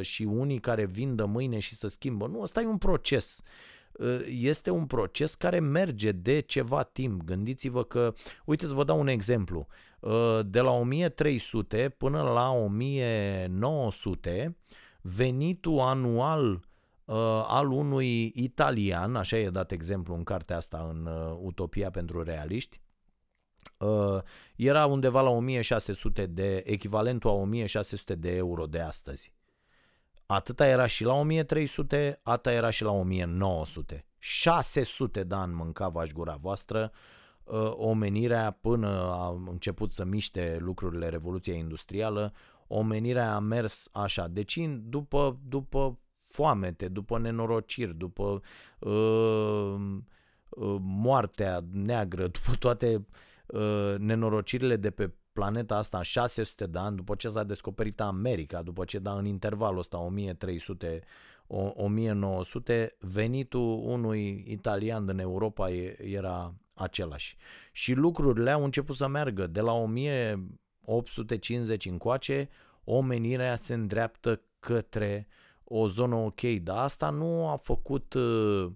[0.00, 2.26] și unii care vin de mâine și se schimbă.
[2.26, 3.71] Nu, ăsta e un proces uh,
[4.26, 7.22] este un proces care merge de ceva timp.
[7.22, 8.14] Gândiți-vă că,
[8.44, 9.66] uite să vă dau un exemplu,
[10.44, 14.56] de la 1300 până la 1900
[15.02, 21.38] venitul anual uh, al unui italian, așa e dat exemplu în cartea asta în uh,
[21.40, 22.80] Utopia pentru realiști,
[23.78, 24.18] uh,
[24.56, 29.32] era undeva la 1600 de, echivalentul a 1600 de euro de astăzi.
[30.32, 34.06] Atâta era și la 1300, atâta era și la 1900.
[34.18, 36.92] 600 de ani mânca vaș gura voastră,
[37.44, 42.32] uh, omenirea până a început să miște lucrurile Revoluția Industrială,
[42.66, 44.28] omenirea a mers așa.
[44.28, 48.42] Deci după, după foamete, după nenorociri, după
[48.78, 49.74] uh,
[50.48, 53.06] uh, moartea neagră, după toate
[53.46, 58.84] uh, nenorocirile de pe planeta asta 600 de ani, după ce s-a descoperit America, după
[58.84, 61.02] ce da în intervalul ăsta 1300
[61.46, 67.36] 1900, venitul unui italian din Europa era același.
[67.72, 70.46] Și lucrurile au început să meargă de la 1000
[70.84, 72.48] 850 încoace,
[72.84, 75.28] omenirea se îndreaptă către
[75.64, 78.70] o zonă ok, dar asta nu a făcut uh,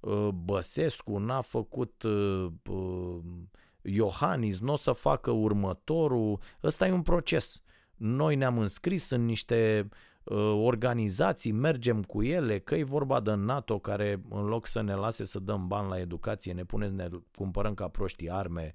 [0.00, 3.18] uh, Băsescu, n-a făcut uh, uh,
[3.84, 7.62] Iohannis, nu o să facă următorul, ăsta e un proces.
[7.96, 9.88] Noi ne-am înscris în niște
[10.24, 14.94] uh, organizații, mergem cu ele, că e vorba de NATO care în loc să ne
[14.94, 18.72] lase să dăm bani la educație, ne pune să ne cumpărăm ca proștii arme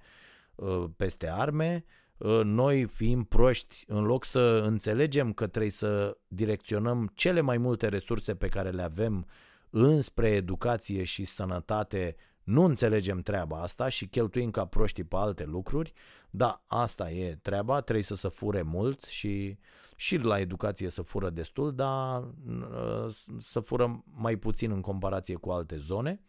[0.55, 1.85] uh, peste arme,
[2.21, 7.87] Ă, noi fiind proști, în loc să înțelegem că trebuie să direcționăm cele mai multe
[7.87, 9.25] resurse pe care le avem
[9.69, 12.15] înspre educație și sănătate,
[12.49, 15.93] nu înțelegem treaba asta și cheltuim ca proștii pe alte lucruri,
[16.29, 19.57] da, asta e treaba, trebuie să se fure mult și,
[19.95, 22.23] și la educație să fură destul, dar
[22.73, 26.21] ă, să fură mai puțin în comparație cu alte zone.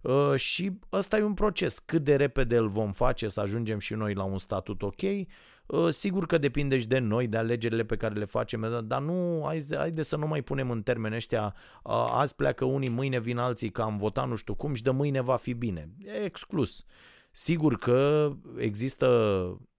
[0.00, 1.78] Uh, și ăsta e un proces.
[1.78, 5.26] Cât de repede îl vom face să ajungem și noi la un statut ok, uh,
[5.90, 9.76] sigur că depinde și de noi, de alegerile pe care le facem, dar nu, haide,
[9.76, 13.70] haide să nu mai punem în termeni ăștia, uh, azi pleacă unii, mâine vin alții
[13.70, 15.88] că am votat nu știu cum și de mâine va fi bine.
[15.98, 16.84] E exclus.
[17.32, 19.06] Sigur că există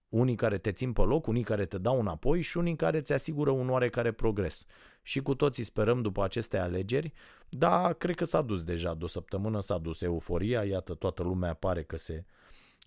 [0.08, 3.12] unii care te țin pe loc, unii care te dau înapoi și unii care îți
[3.12, 4.64] asigură un oarecare progres.
[5.02, 7.12] Și cu toții sperăm după aceste alegeri,
[7.48, 11.54] dar cred că s-a dus deja, de o săptămână s-a dus euforia, iată toată lumea
[11.54, 12.24] pare că se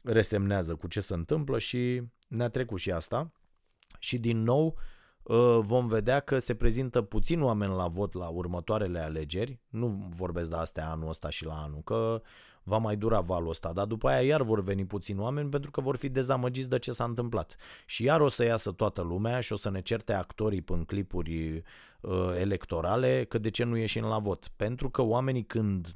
[0.05, 3.31] resemnează cu ce se întâmplă și ne-a trecut și asta.
[3.99, 4.77] Și din nou
[5.29, 10.49] ă, vom vedea că se prezintă puțin oameni la vot la următoarele alegeri, nu vorbesc
[10.49, 12.21] de astea anul ăsta și la anul, că
[12.67, 15.81] va mai dura valul ăsta, dar după aia iar vor veni puțini oameni pentru că
[15.81, 17.55] vor fi dezamăgiți de ce s-a întâmplat.
[17.85, 21.63] Și iar o să iasă toată lumea și o să ne certe actorii în clipuri
[22.01, 24.51] uh, electorale că de ce nu ieșim la vot.
[24.55, 25.87] Pentru că oamenii când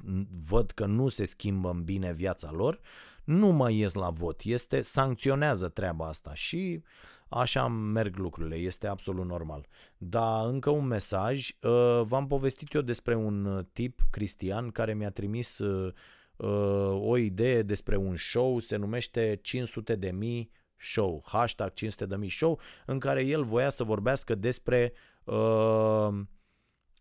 [0.48, 2.80] văd că nu se schimbă în bine viața lor,
[3.24, 4.40] nu mai ies la vot.
[4.44, 6.82] Este sancționează treaba asta și
[7.28, 9.66] așa merg lucrurile, este absolut normal.
[9.96, 15.58] Dar încă un mesaj, uh, v-am povestit eu despre un tip cristian care mi-a trimis
[15.58, 15.92] uh,
[16.36, 22.16] uh, o idee despre un show, se numește 500 de mii show, hashtag 500 de
[22.16, 24.92] mii show, în care el voia să vorbească despre
[25.24, 26.08] uh,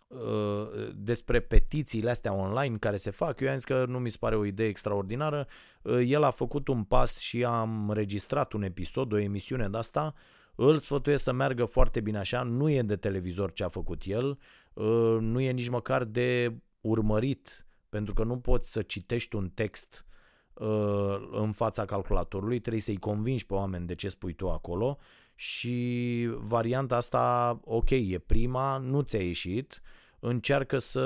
[0.10, 3.40] uh, despre petițiile astea online care se fac.
[3.40, 5.48] Eu am zis că nu mi se pare o idee extraordinară.
[5.82, 10.14] Uh, el a făcut un pas și am registrat un episod, o emisiune de asta.
[10.56, 12.44] Îl sfătuiesc să meargă foarte bine așa.
[12.44, 14.40] Nu e de televizor ce a făcut el,
[14.74, 20.06] uh, nu e nici măcar de urmărit pentru că nu poți să citești un text
[20.54, 24.98] uh, în fața calculatorului, trebuie să-i convingi pe oameni de ce spui tu acolo
[25.36, 29.82] și varianta asta, ok, e prima, nu ți-a ieșit,
[30.20, 31.00] încearcă să,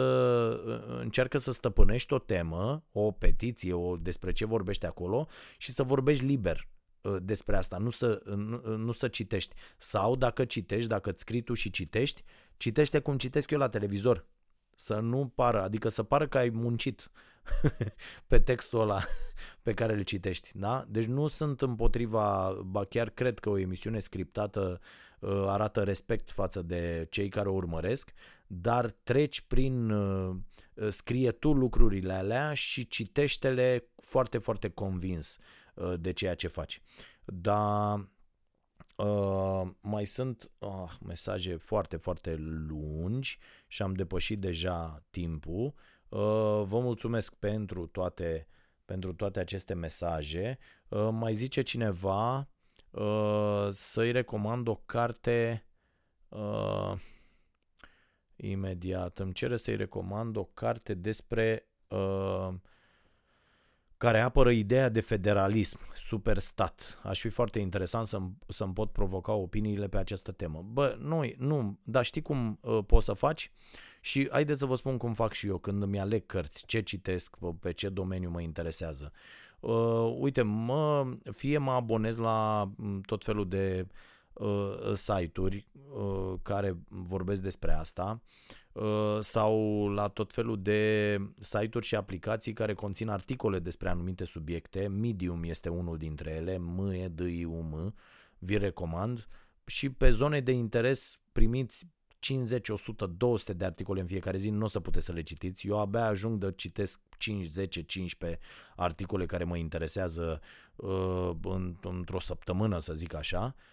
[1.00, 6.26] încearcă să stăpânești o temă, o petiție, o, despre ce vorbești acolo și să vorbești
[6.26, 6.68] liber
[7.02, 9.56] uh, despre asta, nu să, nu, nu să citești.
[9.78, 12.24] Sau dacă citești, dacă îți scrii tu și citești,
[12.58, 14.26] citește cum citesc eu la televizor.
[14.76, 17.12] Să nu pară, adică să pară că ai muncit
[18.28, 19.02] pe textul ăla
[19.62, 20.52] pe care îl citești.
[20.54, 20.86] Da?
[20.88, 24.80] Deci nu sunt împotriva, ba chiar cred că o emisiune scriptată
[25.20, 28.14] uh, arată respect față de cei care o urmăresc,
[28.62, 30.36] dar treci prin, uh,
[30.90, 35.38] scrie tu lucrurile alea și citește-le foarte, foarte convins
[35.74, 36.82] uh, de ceea ce faci.
[37.26, 38.12] Dar
[38.98, 42.36] Uh, mai sunt uh, mesaje foarte, foarte
[42.68, 43.38] lungi
[43.68, 45.74] și am depășit deja timpul.
[46.10, 48.48] Uh, vă mulțumesc pentru toate,
[48.86, 50.58] pentru toate aceste mesaje.
[50.88, 52.48] Uh, mai zice cineva
[52.92, 55.66] uh, să-i recomand o carte
[56.30, 56.94] uh,
[58.50, 59.20] imediat.
[59.20, 62.54] Îmi cere să-i recomand o carte despre uh,
[63.98, 67.00] care apără ideea de federalism, superstat.
[67.04, 70.66] Aș fi foarte interesant să-mi, să-mi pot provoca opiniile pe această temă.
[70.72, 73.52] Bă, nu, nu, dar știi cum uh, poți să faci?
[74.02, 77.38] Și haideți să vă spun cum fac și eu când îmi aleg cărți, ce citesc,
[77.60, 79.12] pe ce domeniu mă interesează.
[79.60, 83.96] Uh, uite, mă, fie mă abonez la mm, tot felul de uh,
[84.94, 88.22] site-uri uh, care vorbesc despre asta,
[88.74, 94.88] Uh, sau la tot felul de site-uri și aplicații care conțin articole despre anumite subiecte.
[94.88, 97.96] Medium este unul dintre ele, M, E, D, I, U, M,
[98.38, 99.28] vi recomand.
[99.66, 101.88] Și pe zone de interes primiți
[102.20, 105.68] 50, 100, 200 de articole în fiecare zi, nu o să puteți să le citiți.
[105.68, 108.40] Eu abia ajung de citesc 5, 10, 15
[108.76, 110.42] articole care mă interesează
[110.76, 113.73] uh, în, într-o săptămână, să zic așa, uh,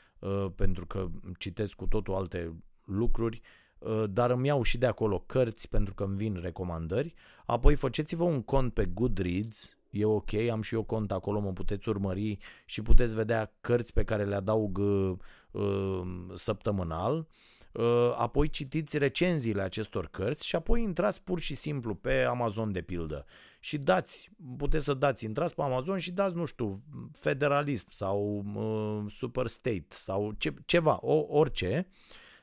[0.55, 1.09] pentru că
[1.39, 2.55] citesc cu totul alte
[2.85, 3.41] lucruri
[3.81, 7.15] Uh, dar îmi iau și de acolo cărți pentru că îmi vin recomandări.
[7.47, 11.89] Apoi faceți-vă un cont pe Goodreads, e ok, am și eu cont acolo, mă puteți
[11.89, 15.13] urmări și puteți vedea cărți pe care le adaug uh,
[15.51, 16.01] uh,
[16.35, 17.27] săptămânal.
[17.73, 22.81] Uh, apoi citiți recenziile acestor cărți și apoi intrați pur și simplu pe Amazon de
[22.81, 23.27] pildă
[23.61, 26.83] și dați, puteți să dați, intrați pe Amazon și dați, nu știu,
[27.13, 31.89] federalism sau uh, superstate sau ce, ceva, o, orice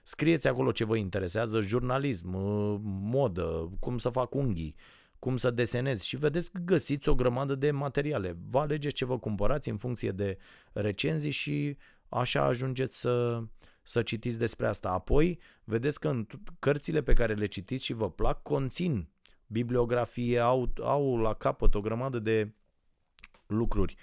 [0.07, 2.29] Scrieți acolo ce vă interesează, jurnalism,
[2.83, 4.75] modă, cum să fac unghii,
[5.19, 8.37] cum să desenez și vedeți că găsiți o grămadă de materiale.
[8.49, 10.37] Vă alegeți ce vă cumpărați în funcție de
[10.71, 11.77] recenzii și
[12.09, 13.43] așa ajungeți să,
[13.83, 14.89] să citiți despre asta.
[14.89, 16.27] Apoi, vedeți că în
[16.59, 19.09] cărțile pe care le citiți și vă plac conțin
[19.47, 22.51] bibliografie, au, au la capăt o grămadă de
[23.47, 23.95] lucruri.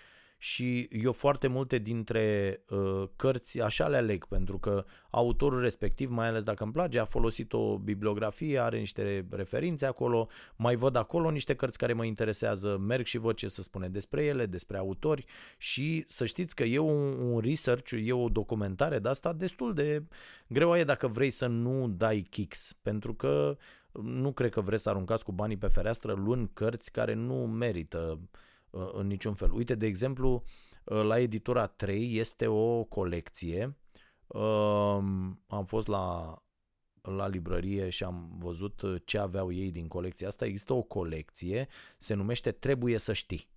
[0.45, 6.27] Și eu foarte multe dintre uh, cărți așa le aleg pentru că autorul respectiv, mai
[6.27, 11.31] ales dacă îmi place, a folosit o bibliografie, are niște referințe acolo, mai văd acolo
[11.31, 15.25] niște cărți care mă interesează, merg și văd ce să spune despre ele, despre autori.
[15.59, 20.05] Și să știți că e un, un research, e o documentare de asta destul de
[20.49, 23.57] greu e dacă vrei să nu dai kicks, pentru că
[24.03, 28.19] nu cred că vreți să aruncați cu banii pe fereastră luând cărți care nu merită
[28.21, 28.29] uh,
[28.75, 29.53] Uh, în niciun fel.
[29.53, 30.45] Uite, de exemplu,
[30.85, 33.77] uh, la editura 3 este o colecție.
[34.27, 36.37] Um, am fost la,
[37.03, 40.45] la librărie și am văzut ce aveau ei din colecția asta.
[40.45, 41.69] Există o colecție,
[41.99, 43.49] se numește Trebuie să știi.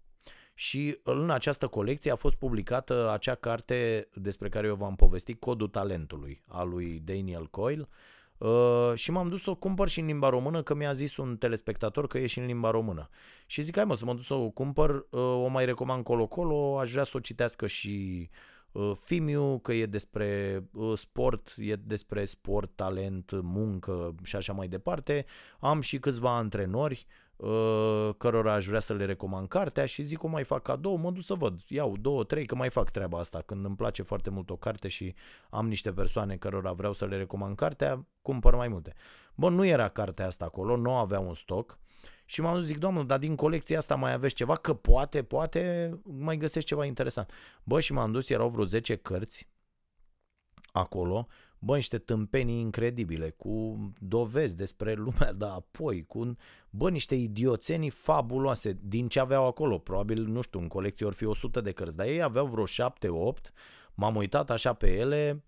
[0.53, 5.67] Și în această colecție a fost publicată acea carte despre care eu v-am povestit, Codul
[5.67, 10.05] Talentului, a lui Daniel Coyle, uh, Uh, și m-am dus să o cumpăr și în
[10.05, 13.09] limba română, că mi-a zis un telespectator că e și în limba română.
[13.45, 16.79] Și zic, hai mă, să mă duc să o cumpăr, uh, o mai recomand colo-colo,
[16.79, 18.29] aș vrea să o citească și
[18.71, 24.67] uh, Fimiu, că e despre uh, sport, e despre sport, talent, muncă și așa mai
[24.67, 25.25] departe.
[25.59, 27.26] Am și câțiva antrenori, Uh,
[28.17, 31.23] cărora aș vrea să le recomand cartea și zic o mai fac cadou, mă duc
[31.23, 33.41] să văd, iau două, trei, că mai fac treaba asta.
[33.41, 35.15] Când îmi place foarte mult o carte și
[35.49, 38.93] am niște persoane cărora vreau să le recomand cartea, cumpăr mai multe.
[39.35, 41.79] Bă, nu era cartea asta acolo, nu avea un stoc
[42.25, 44.55] și m-am zis, zic, doamnă, dar din colecția asta mai aveți ceva?
[44.55, 47.31] Că poate, poate mai găsești ceva interesant.
[47.63, 49.49] Bă, și m-am dus, erau vreo 10 cărți
[50.71, 51.27] acolo
[51.59, 56.35] bă, niște tâmpenii incredibile, cu dovezi despre lumea de apoi, cu,
[56.69, 59.77] bă, niște idioțenii fabuloase din ce aveau acolo.
[59.77, 62.67] Probabil, nu știu, în colecție ori fi 100 de cărți, dar ei aveau vreo 7-8,
[63.93, 65.43] m-am uitat așa pe ele,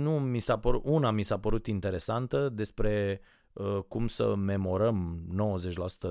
[0.00, 3.20] nu mi s-a părut, una mi s-a părut interesantă despre
[3.52, 5.22] uh, cum să memorăm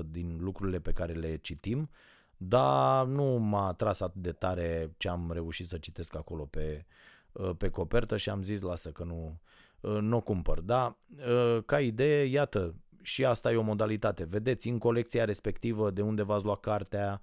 [0.06, 1.90] din lucrurile pe care le citim,
[2.36, 7.13] dar nu m-a atras atât de tare ce am reușit să citesc acolo pe, Uh,
[7.56, 9.40] pe copertă și am zis lasă că nu,
[9.80, 10.60] uh, nu o cumpăr.
[10.60, 10.96] Da,
[11.28, 14.24] uh, ca idee, iată, și asta e o modalitate.
[14.24, 17.20] Vedeți în colecția respectivă de unde v-ați luat cartea,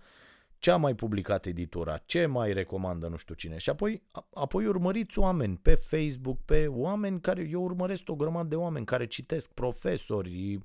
[0.62, 3.58] ce a mai publicat editura, ce mai recomandă nu știu cine.
[3.58, 8.56] Și apoi, apoi urmăriți oameni pe Facebook, pe oameni care, eu urmăresc o grămadă de
[8.56, 10.62] oameni care citesc, profesori,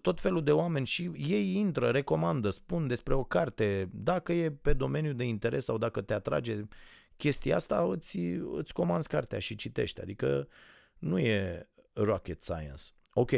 [0.00, 4.72] tot felul de oameni și ei intră, recomandă, spun despre o carte, dacă e pe
[4.72, 6.64] domeniul de interes sau dacă te atrage
[7.18, 8.18] chestia asta îți,
[8.52, 10.00] îți comanzi cartea și citești.
[10.00, 10.48] Adică
[10.98, 12.82] nu e rocket science.
[13.12, 13.30] Ok,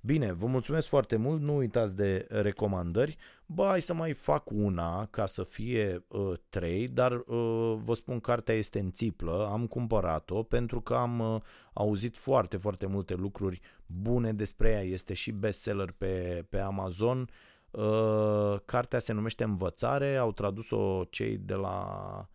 [0.00, 3.16] bine, vă mulțumesc foarte mult, nu uitați de recomandări.
[3.46, 8.20] Bă, hai să mai fac una ca să fie uh, trei, dar uh, vă spun,
[8.20, 11.40] cartea este în țiplă, am cumpărat-o pentru că am uh,
[11.72, 17.30] auzit foarte, foarte multe lucruri bune despre ea, este și bestseller pe, pe Amazon.
[17.70, 22.28] Uh, cartea se numește Învățare, au tradus-o cei de la...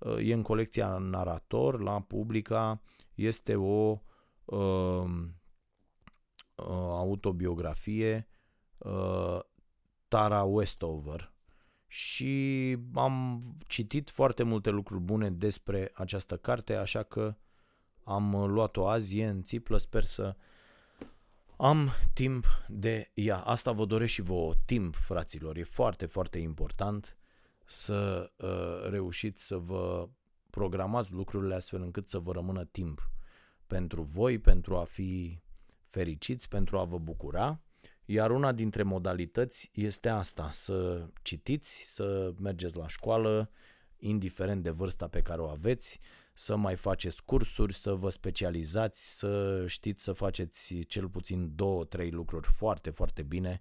[0.00, 2.82] Uh, e în colecția Narator, la Publica,
[3.14, 4.00] este o...
[4.44, 5.04] Uh,
[6.54, 8.28] uh, autobiografie
[8.78, 9.38] uh,
[10.08, 11.32] Tara Westover
[11.86, 17.36] și am citit foarte multe lucruri bune despre această carte, așa că
[18.04, 20.36] am luat-o azi, e în țiplă, sper să
[21.56, 23.38] am timp de ea.
[23.38, 25.56] Asta vă doresc și vouă, timp, fraților.
[25.56, 27.18] E foarte, foarte important
[27.72, 30.08] să uh, reușiți să vă
[30.50, 33.10] programați lucrurile astfel încât să vă rămână timp
[33.66, 35.40] pentru voi, pentru a fi
[35.88, 37.60] fericiți pentru a vă bucura,
[38.04, 43.50] iar una dintre modalități este asta, să citiți, să mergeți la școală,
[43.96, 46.00] indiferent de vârsta pe care o aveți,
[46.34, 52.10] să mai faceți cursuri, să vă specializați, să știți să faceți cel puțin două, trei
[52.10, 53.60] lucruri foarte, foarte bine,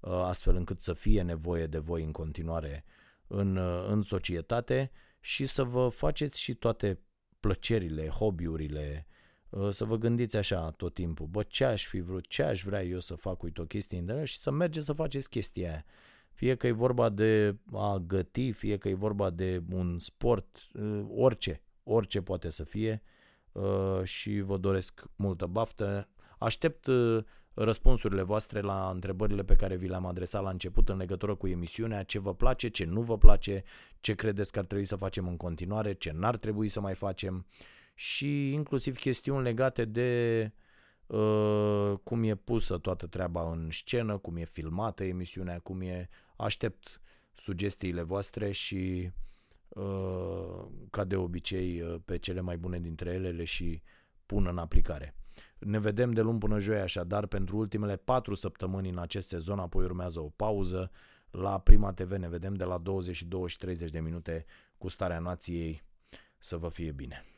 [0.00, 2.84] uh, astfel încât să fie nevoie de voi în continuare
[3.30, 4.90] în, uh, în societate
[5.20, 7.00] și să vă faceți și toate
[7.40, 9.06] plăcerile, hobby-urile,
[9.50, 12.84] Uh, să vă gândiți așa tot timpul, bă, ce aș fi vrut, ce aș vrea
[12.84, 15.84] eu să fac, uite, o chestie în și să mergeți să faceți chestia aia.
[16.32, 21.04] Fie că e vorba de a găti, fie că e vorba de un sport, uh,
[21.08, 23.02] orice, orice poate să fie
[23.52, 26.08] uh, și vă doresc multă baftă.
[26.38, 26.86] Aștept
[27.54, 32.02] răspunsurile voastre la întrebările pe care vi le-am adresat la început în legătură cu emisiunea,
[32.02, 33.64] ce vă place, ce nu vă place,
[34.00, 37.46] ce credeți că ar trebui să facem în continuare, ce n-ar trebui să mai facem
[37.94, 40.52] și inclusiv chestiuni legate de
[41.06, 46.08] uh, cum e pusă toată treaba în scenă, cum e filmată emisiunea, cum e...
[46.36, 47.00] Aștept
[47.34, 49.10] sugestiile voastre și
[49.68, 53.82] uh, ca de obicei uh, pe cele mai bune dintre ele le și
[54.26, 55.14] pun în aplicare.
[55.60, 59.84] Ne vedem de luni până joi așadar pentru ultimele patru săptămâni în acest sezon, apoi
[59.84, 60.90] urmează o pauză.
[61.30, 64.44] La Prima TV ne vedem de la 22 și 30 de minute
[64.78, 65.82] cu starea nației.
[66.38, 67.29] Să vă fie bine!